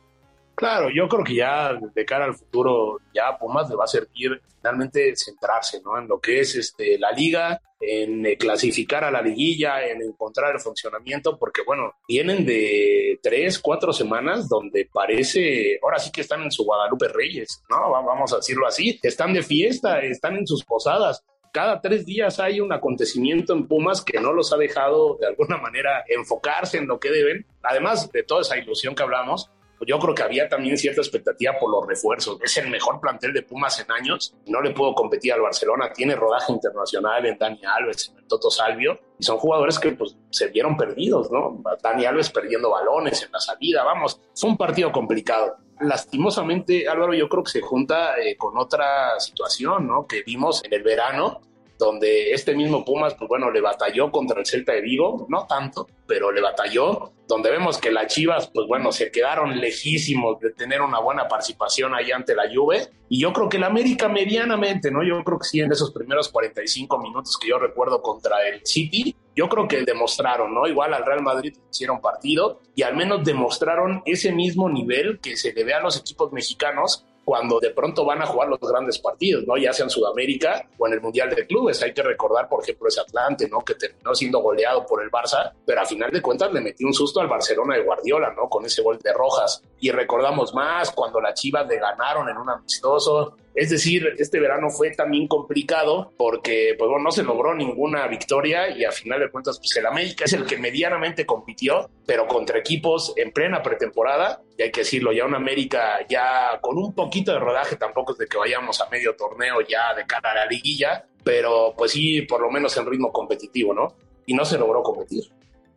Claro, 0.56 0.90
yo 0.94 1.08
creo 1.08 1.24
que 1.24 1.36
ya 1.36 1.74
de 1.74 2.06
cara 2.06 2.26
al 2.26 2.36
futuro, 2.36 3.00
ya 3.14 3.38
Pumas 3.38 3.70
le 3.70 3.76
va 3.76 3.86
a 3.86 3.88
servir 3.88 4.40
finalmente 4.62 5.16
centrarse 5.16 5.82
¿no? 5.84 5.98
en 5.98 6.08
lo 6.08 6.20
que 6.20 6.40
es 6.40 6.56
este, 6.56 6.98
la 6.98 7.12
liga, 7.12 7.60
en 7.80 8.26
eh, 8.26 8.38
clasificar 8.38 9.04
a 9.04 9.12
la 9.12 9.22
liguilla, 9.22 9.86
en 9.86 10.02
encontrar 10.02 10.54
el 10.54 10.62
funcionamiento, 10.62 11.38
porque 11.38 11.64
bueno, 11.66 11.94
vienen 12.08 12.46
de 12.46 13.20
tres, 13.22 13.60
cuatro 13.60 13.92
semanas 13.92 14.48
donde 14.48 14.88
parece, 14.92 15.80
ahora 15.82 16.00
sí 16.00 16.12
que 16.12 16.22
están 16.22 16.44
en 16.44 16.52
su 16.52 16.64
Guadalupe 16.64 17.10
Reyes, 17.10 17.64
¿no? 17.70 17.92
Vamos 17.92 18.32
a 18.32 18.38
decirlo 18.38 18.68
así, 18.68 19.00
están 19.04 19.34
de 19.34 19.44
fiesta, 19.44 20.00
están 20.00 20.38
en 20.38 20.48
sus 20.48 20.64
posadas, 20.64 21.26
cada 21.54 21.82
tres 21.82 22.04
días 22.06 22.40
hay 22.40 22.60
un 22.62 22.74
acontecimiento 22.74 23.54
en 23.54 23.68
Pumas 23.68 24.04
que 24.04 24.20
no 24.20 24.34
los 24.34 24.52
ha 24.54 24.58
dejado 24.58 25.18
de 25.22 25.28
alguna 25.28 25.58
manera 25.58 26.04
enfocarse 26.08 26.80
en 26.80 26.88
lo 26.88 27.00
que 27.00 27.12
deben. 27.12 27.46
Además 27.62 28.12
de 28.12 28.24
toda 28.24 28.42
esa 28.42 28.58
ilusión 28.58 28.95
que 28.95 29.04
hablamos, 29.04 29.52
yo 29.85 29.99
creo 29.99 30.16
que 30.16 30.23
había 30.23 30.49
también 30.49 30.78
cierta 30.78 31.02
expectativa 31.02 31.54
por 31.59 31.71
los 31.71 31.87
refuerzos. 31.87 32.40
Es 32.42 32.57
el 32.57 32.69
mejor 32.69 32.99
plantel 32.99 33.33
de 33.33 33.44
Pumas 33.44 33.80
en 33.80 33.92
años. 33.92 34.35
No 34.47 34.61
le 34.61 34.71
puedo 34.71 34.94
competir 34.94 35.33
al 35.33 35.42
Barcelona. 35.42 35.92
Tiene 35.94 36.16
rodaje 36.16 36.52
internacional 36.52 37.25
en 37.25 37.37
Dani 37.37 37.61
Alves, 37.66 38.09
en 38.09 38.18
el 38.19 38.28
Toto 38.28 38.49
Salvio. 38.49 38.99
Y 39.19 39.23
son 39.23 39.37
jugadores 39.37 39.80
que 39.80 39.92
pues, 39.92 40.18
se 40.30 40.47
vieron 40.47 40.75
perdidos, 40.78 41.31
¿no? 41.31 41.61
Dani 41.81 42.06
Alves 42.06 42.30
perdiendo 42.30 42.71
balones 42.71 43.23
en 43.23 43.31
la 43.31 43.40
salida. 43.40 43.83
Vamos, 43.83 44.19
fue 44.35 44.49
un 44.49 44.57
partido 44.57 44.92
complicado. 44.92 45.57
Lastimosamente, 45.80 46.87
Álvaro, 46.87 47.13
yo 47.13 47.28
creo 47.28 47.44
que 47.44 47.52
se 47.52 47.61
junta 47.61 48.18
eh, 48.19 48.37
con 48.37 48.57
otra 48.57 49.19
situación, 49.19 49.87
¿no? 49.87 50.07
Que 50.07 50.23
vimos 50.23 50.63
en 50.63 50.73
el 50.73 50.83
verano 50.83 51.42
donde 51.83 52.31
este 52.31 52.56
mismo 52.56 52.85
Pumas, 52.85 53.13
pues 53.16 53.28
bueno, 53.28 53.52
le 53.52 53.61
batalló 53.61 54.11
contra 54.11 54.40
el 54.40 54.45
Celta 54.45 54.73
de 54.73 54.81
Vigo, 54.81 55.25
no 55.30 55.45
tanto, 55.47 55.87
pero 56.07 56.31
le 56.31 56.42
batalló, 56.42 57.13
donde 57.28 57.52
vemos 57.52 57.78
que 57.78 57.92
las 57.92 58.13
Chivas, 58.13 58.49
pues 58.54 58.68
bueno, 58.68 58.92
se 58.92 59.11
quedaron 59.11 59.59
lejísimos 59.59 60.40
de 60.40 60.52
tener 60.52 60.81
una 60.81 60.99
buena 60.99 61.28
participación 61.28 61.94
ahí 61.94 62.11
ante 62.11 62.35
la 62.35 62.44
Juve, 62.54 62.90
y 63.09 63.19
yo 63.19 63.33
creo 63.33 63.49
que 63.49 63.57
el 63.57 63.63
América 63.63 64.07
medianamente, 64.07 64.92
¿no? 64.92 65.04
Yo 65.04 65.23
creo 65.23 65.40
que 65.40 65.47
sí, 65.47 65.59
en 65.59 65.71
esos 65.71 65.92
primeros 65.92 66.30
45 66.30 66.99
minutos 66.99 67.37
que 67.37 67.49
yo 67.49 67.59
recuerdo 67.59 68.02
contra 68.02 68.47
el 68.47 68.66
City, 68.66 69.16
yo 69.35 69.49
creo 69.49 69.68
que 69.68 69.83
demostraron, 69.83 70.54
¿no? 70.54 70.68
Igual 70.68 70.94
al 70.94 71.06
Real 71.06 71.21
Madrid 71.21 71.56
hicieron 71.71 72.02
partido 72.02 72.61
y 72.75 72.83
al 72.83 72.95
menos 72.95 73.23
demostraron 73.23 74.02
ese 74.06 74.31
mismo 74.31 74.69
nivel 74.69 75.19
que 75.19 75.37
se 75.37 75.54
le 75.54 75.63
ve 75.63 75.73
a 75.73 75.81
los 75.81 75.97
equipos 75.97 76.31
mexicanos 76.31 77.06
cuando 77.25 77.59
de 77.59 77.69
pronto 77.71 78.06
van 78.06 78.21
a 78.21 78.25
jugar 78.25 78.49
los 78.49 78.59
grandes 78.59 78.99
partidos, 78.99 79.45
¿no? 79.47 79.57
Ya 79.57 79.73
sea 79.73 79.85
en 79.85 79.89
Sudamérica 79.89 80.68
o 80.77 80.87
en 80.87 80.94
el 80.94 81.01
Mundial 81.01 81.30
de 81.30 81.47
Clubes. 81.47 81.81
Hay 81.83 81.94
que 81.94 82.03
recordar, 82.03 82.49
por 82.49 82.63
ejemplo, 82.63 82.87
ese 82.87 83.01
Atlante, 83.01 83.47
¿no? 83.47 83.59
Que 83.61 83.75
terminó 83.75 84.13
siendo 84.13 84.39
goleado 84.39 84.85
por 84.85 85.01
el 85.01 85.09
Barça, 85.09 85.51
pero 85.65 85.81
a 85.81 85.85
final 85.85 86.11
de 86.11 86.21
cuentas 86.21 86.51
le 86.51 86.61
metió 86.61 86.85
un 86.87 86.94
susto 86.94 87.21
al 87.21 87.27
Barcelona 87.27 87.75
de 87.75 87.83
Guardiola, 87.83 88.33
¿no? 88.33 88.49
Con 88.49 88.65
ese 88.65 88.81
gol 88.81 88.99
de 88.99 89.13
Rojas. 89.13 89.61
Y 89.80 89.92
recordamos 89.92 90.53
más 90.53 90.92
cuando 90.92 91.21
las 91.21 91.39
Chivas 91.39 91.68
le 91.68 91.77
ganaron 91.77 92.30
en 92.30 92.37
un 92.37 92.49
amistoso, 92.49 93.37
es 93.56 93.69
decir, 93.69 94.16
este 94.18 94.40
verano 94.40 94.69
fue 94.69 94.92
también 94.92 95.28
complicado 95.28 96.12
porque 96.18 96.76
pues, 96.78 96.90
bueno, 96.90 97.04
no 97.04 97.12
se 97.12 97.24
logró 97.24 97.54
ninguna 97.54 98.07
victoria 98.07 98.69
y 98.76 98.83
a 98.83 98.92
final 98.92 99.19
de 99.19 99.30
cuentas 99.30 99.60
pues, 99.60 99.76
el 99.78 99.86
América 99.86 100.26
es 100.26 100.33
el 100.33 100.45
que 100.45 100.57
medianamente 100.57 101.26
compitió, 101.26 101.90
pero 102.06 102.28
contra 102.28 102.57
equipos 102.57 103.14
en 103.16 103.31
plena 103.31 103.62
pretemporada, 103.62 104.42
y 104.57 104.64
hay 104.64 104.72
que 104.72 104.81
decirlo, 104.81 105.12
ya 105.12 105.26
un 105.26 105.36
América 105.36 106.00
ya 106.10 106.60
con 106.62 106.78
un 106.78 106.94
poquito 106.94 107.31
de 107.31 107.40
rodaje, 107.40 107.76
tampoco 107.76 108.14
es 108.14 108.18
de 108.18 108.28
que 108.28 108.38
vayamos 108.38 108.81
a 108.81 108.90
medio 108.90 109.16
torneo 109.16 109.62
ya 109.62 109.94
de 109.95 110.06
cara 110.06 110.31
a 110.31 110.36
la 110.36 110.45
liguilla, 110.45 111.06
pero 111.24 111.74
pues 111.78 111.92
sí, 111.92 112.22
por 112.24 112.42
lo 112.42 112.50
menos 112.50 112.76
en 112.78 112.86
ritmo 112.86 113.12
competitivo, 113.12 113.74
¿no? 113.74 113.95
Y 114.26 114.33
no 114.33 114.45
se 114.45 114.57
logró 114.57 114.81
competir. 114.81 115.24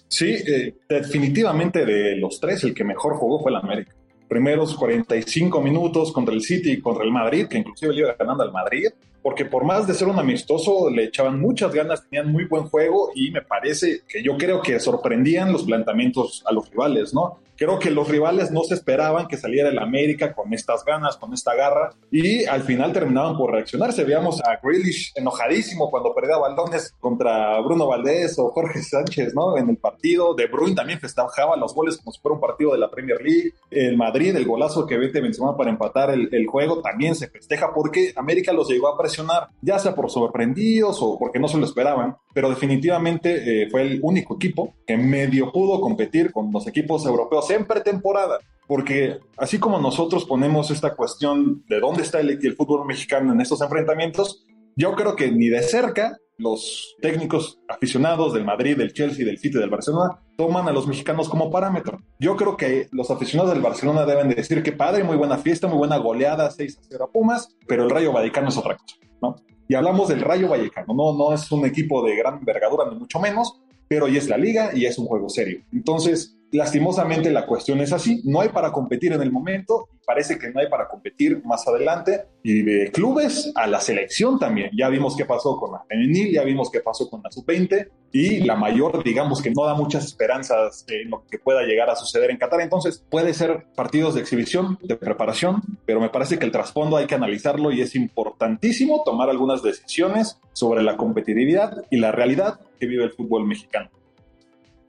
Sí, 0.09 0.35
eh, 0.47 0.75
definitivamente 0.89 1.85
de 1.85 2.17
los 2.17 2.41
tres, 2.41 2.63
el 2.65 2.75
que 2.75 2.85
mejor 2.85 3.17
jugó 3.17 3.41
fue 3.41 3.51
el 3.51 3.57
América. 3.57 3.93
Primeros 4.29 4.75
45 4.77 5.61
minutos 5.61 6.13
contra 6.13 6.35
el 6.35 6.43
City 6.43 6.73
y 6.73 6.81
contra 6.81 7.05
el 7.05 7.13
Madrid, 7.13 7.47
que 7.47 7.59
inclusive 7.59 7.93
le 7.93 8.01
iba 8.01 8.15
ganando 8.19 8.43
al 8.43 8.53
Madrid, 8.53 8.89
porque 9.23 9.45
por 9.45 9.65
más 9.65 9.87
de 9.87 9.95
ser 9.95 10.09
un 10.09 10.19
amistoso, 10.19 10.89
le 10.89 11.05
echaban 11.05 11.41
muchas 11.41 11.75
ganas, 11.75 12.09
tenían 12.09 12.31
muy 12.31 12.45
buen 12.45 12.65
juego 12.65 13.11
y 13.15 13.31
me 13.31 13.43
parece 13.43 14.03
que 14.09 14.23
yo 14.23 14.37
creo 14.37 14.63
que 14.63 14.79
sorprendían 14.79 15.53
los 15.53 15.65
planteamientos 15.65 16.45
a 16.47 16.53
los 16.53 16.71
rivales, 16.71 17.13
¿no? 17.13 17.41
Creo 17.57 17.79
que 17.79 17.91
los 17.91 18.09
rivales 18.09 18.51
no 18.51 18.63
se 18.63 18.75
esperaban 18.75 19.29
que 19.29 19.37
saliera 19.37 19.69
el 19.69 19.79
América 19.79 20.35
con 20.35 20.53
estas 20.53 20.85
ganas, 20.85 21.17
con 21.17 21.33
esta 21.33 21.55
garra, 21.55 21.91
y 22.11 22.45
al 22.45 22.63
final 22.63 22.93
terminaban 22.93 23.37
por 23.37 23.53
reaccionarse. 23.53 24.05
Veíamos 24.05 24.43
a 24.43 24.59
Grealish 24.63 25.13
enojadísimo 25.15 25.91
cuando 25.91 26.15
perdía 26.15 26.37
balones 26.37 26.95
contra 27.01 27.61
Bruno 27.61 27.87
Valdés 27.87 28.39
o 28.39 28.51
Jorge 28.51 28.83
Sánchez, 28.83 29.35
¿no? 29.35 29.57
En 29.57 29.71
el 29.71 29.77
partido. 29.77 30.35
De 30.35 30.47
Bruyne 30.47 30.75
también 30.75 31.01
festejaba 31.01 31.57
los 31.57 31.75
goles 31.75 31.97
como 31.97 32.13
si 32.13 32.21
fuera 32.21 32.35
un 32.35 32.41
partido 32.41 32.73
de 32.73 32.79
la 32.79 32.91
Premier 32.91 33.21
League. 33.21 33.55
El 33.71 33.97
Madrid, 33.97 34.37
el 34.37 34.45
golazo 34.45 34.87
que 34.87 34.99
vete 34.99 35.21
Benzema 35.21 35.57
para 35.57 35.71
empatar 35.71 36.11
el, 36.11 36.29
el 36.33 36.47
juego, 36.47 36.81
también 36.83 37.15
se 37.15 37.29
festeja 37.29 37.73
porque 37.75 38.13
América 38.17 38.53
los 38.53 38.69
llegó 38.69 38.89
a 38.89 38.99
presionar, 38.99 39.49
ya 39.63 39.79
sea 39.79 39.95
por 39.95 40.11
sorprendidos 40.11 40.99
o 41.01 41.19
porque 41.19 41.39
no 41.39 41.49
se 41.49 41.59
lo 41.59 41.65
esperaban, 41.65 42.17
pero 42.37 42.51
definitivamente 42.51 43.63
eh, 43.63 43.71
fue 43.71 43.81
el 43.81 43.99
único 44.03 44.35
equipo 44.35 44.75
que 44.87 44.99
medio 44.99 45.51
pudo 45.51 45.81
competir 45.81 46.33
con 46.33 46.53
los 46.53 46.67
equipos 46.67 47.07
europeos 47.07 47.49
en 47.51 47.65
pretemporada. 47.65 48.41
Porque 48.67 49.21
así 49.39 49.59
como 49.59 49.79
nosotros 49.79 50.27
ponemos 50.27 50.71
esta 50.71 50.95
cuestión 50.95 51.65
de 51.67 51.81
dónde 51.81 52.03
está 52.03 52.21
el, 52.21 52.55
fútbol 52.55 52.87
mexicano 52.87 53.33
en 53.33 53.41
estos 53.41 53.63
enfrentamientos, 53.63 54.45
yo 54.77 54.95
creo 54.95 55.17
que 55.17 55.33
ni 55.33 55.49
de 55.49 55.63
cerca 55.63 56.19
los 56.37 56.95
técnicos 57.01 57.59
aficionados 57.69 58.35
del 58.35 58.45
Madrid, 58.45 58.77
del 58.77 58.93
Chelsea, 58.93 59.25
del 59.25 59.39
City, 59.39 59.59
del 59.59 59.71
Barcelona, 59.71 60.21
toman 60.37 60.69
a 60.69 60.73
los 60.73 60.87
mexicanos 60.87 61.31
como 61.31 61.51
parámetro. 61.51 62.03
Yo 62.19 62.37
creo 62.37 62.59
que 62.59 62.89
los 62.93 63.11
aficionados 63.11 63.55
del 63.55 63.63
Barcelona 63.63 64.05
deben 64.05 64.29
decir 64.29 64.63
que 64.63 64.73
padre, 64.73 65.05
muy 65.05 65.17
buena 65.17 65.39
fiesta, 65.39 65.69
muy 65.69 65.79
buena 65.79 65.97
goleada, 65.97 66.51
6 66.51 66.77
a 66.77 66.81
0 66.87 67.05
a 67.05 67.11
Pumas, 67.11 67.57
pero 67.67 67.85
el 67.85 67.89
Rayo 67.89 68.13
Vallecano 68.13 68.51
es 68.51 68.59
otra 68.59 68.77
cosa, 68.77 68.97
¿no? 69.23 69.37
Y 69.69 69.75
hablamos 69.75 70.09
del 70.09 70.21
Rayo 70.21 70.49
Vallecano, 70.49 70.95
no, 70.95 71.17
no 71.17 71.33
es 71.33 71.51
un 71.51 71.67
equipo 71.67 72.05
de 72.05 72.17
gran 72.17 72.39
envergadura, 72.39 72.89
ni 72.91 72.99
mucho 72.99 73.19
menos, 73.19 73.61
pero 73.89 74.07
hoy 74.07 74.17
es 74.17 74.29
la 74.29 74.37
liga 74.37 74.71
y 74.75 74.87
es 74.87 74.99
un 74.99 75.07
juego 75.07 75.29
serio. 75.29 75.61
Entonces, 75.73 76.36
lastimosamente 76.53 77.31
la 77.31 77.47
cuestión 77.47 77.81
es 77.81 77.93
así, 77.93 78.23
no 78.25 78.41
hay 78.41 78.51
para 78.51 78.73
competir 78.73 79.13
en 79.13 79.23
el 79.23 79.33
momento 79.33 79.89
parece 80.07 80.39
que 80.39 80.51
no 80.51 80.61
hay 80.61 80.69
para 80.69 80.89
competir 80.89 81.43
más 81.45 81.67
adelante 81.67 82.27
y 82.43 82.63
de 82.63 82.91
clubes 82.93 83.53
a 83.57 83.67
la 83.67 83.81
selección 83.81 84.39
también. 84.39 84.71
Ya 84.79 84.89
vimos 84.89 85.17
qué 85.17 85.25
pasó 85.27 85.59
con 85.59 85.73
la 85.73 85.83
femenil, 85.89 86.33
ya 86.33 86.45
vimos 86.45 86.71
qué 86.71 86.81
pasó 86.81 87.11
con 87.11 87.21
la 87.23 87.31
sub-20 87.31 87.91
y 88.13 88.39
la 88.45 88.55
mayor, 88.55 89.03
digamos 89.03 89.43
que 89.43 89.51
no 89.51 89.65
da 89.67 89.75
muchas 89.75 90.05
esperanzas 90.05 90.87
en 90.89 91.11
lo 91.11 91.25
que 91.29 91.39
pueda 91.39 91.63
llegar 91.65 91.91
a 91.91 91.97
suceder 91.97 92.31
en 92.31 92.39
Qatar. 92.39 92.61
Entonces 92.61 93.05
puede 93.11 93.35
ser 93.35 93.67
partidos 93.75 94.15
de 94.15 94.21
exhibición, 94.21 94.79
de 94.81 94.97
preparación, 94.97 95.61
pero 95.85 96.01
me 96.01 96.09
parece 96.09 96.39
que 96.39 96.47
el 96.47 96.53
trasfondo 96.53 96.97
hay 96.97 97.07
que 97.07 97.17
analizarlo 97.17 97.73
y 97.73 97.81
es 97.81 97.97
importantísimo 97.97 99.03
tomar 99.05 99.29
algunas 99.29 99.63
decisiones 99.63 100.39
sobre 100.53 100.83
la 100.83 100.97
competitividad 100.97 101.85
y 101.91 101.97
la 101.97 102.13
realidad 102.13 102.61
que 102.79 102.87
vive 102.87 103.05
el 103.05 103.11
fútbol 103.11 103.47
mexicano. 103.47 103.91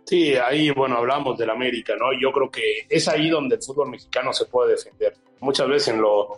Sí, 0.07 0.35
ahí, 0.35 0.69
bueno, 0.71 0.95
hablamos 0.95 1.37
del 1.37 1.49
América, 1.49 1.93
¿no? 1.99 2.17
Yo 2.17 2.31
creo 2.31 2.49
que 2.49 2.85
es 2.87 3.09
ahí 3.09 3.29
donde 3.29 3.57
el 3.57 3.61
fútbol 3.61 3.89
mexicano 3.89 4.31
se 4.31 4.45
puede 4.45 4.71
defender. 4.71 5.13
Muchas 5.41 5.67
veces 5.67 5.89
en 5.89 6.01
lo, 6.01 6.29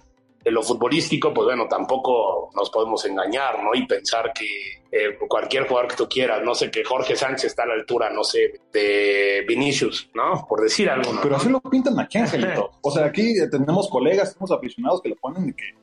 en 0.44 0.54
lo 0.56 0.64
futbolístico, 0.64 1.32
pues 1.32 1.46
bueno, 1.46 1.68
tampoco 1.70 2.50
nos 2.56 2.72
podemos 2.72 3.06
engañar, 3.06 3.64
¿no? 3.64 3.76
Y 3.76 3.86
pensar 3.86 4.34
que 4.34 4.82
eh, 4.92 5.20
cualquier 5.28 5.68
jugador 5.68 5.92
que 5.92 5.98
tú 5.98 6.10
quieras, 6.10 6.42
no 6.44 6.56
sé, 6.56 6.72
que 6.72 6.84
Jorge 6.84 7.16
Sánchez 7.16 7.46
está 7.46 7.62
a 7.62 7.68
la 7.68 7.74
altura, 7.76 8.10
no 8.10 8.24
sé, 8.24 8.60
de 8.74 9.46
Vinicius, 9.48 10.10
¿no? 10.16 10.48
Por 10.50 10.62
decir 10.62 10.90
algo. 10.90 11.14
¿no? 11.14 11.22
Pero 11.22 11.36
así 11.36 11.48
lo 11.48 11.62
pintan 11.62 12.00
aquí, 12.00 12.18
Angelito. 12.18 12.72
O 12.82 12.90
sea, 12.90 13.06
aquí 13.06 13.36
tenemos 13.52 13.88
colegas, 13.88 14.34
tenemos 14.34 14.52
aficionados 14.52 15.00
que 15.04 15.10
lo 15.10 15.16
ponen 15.18 15.46
de 15.46 15.54
que 15.54 15.76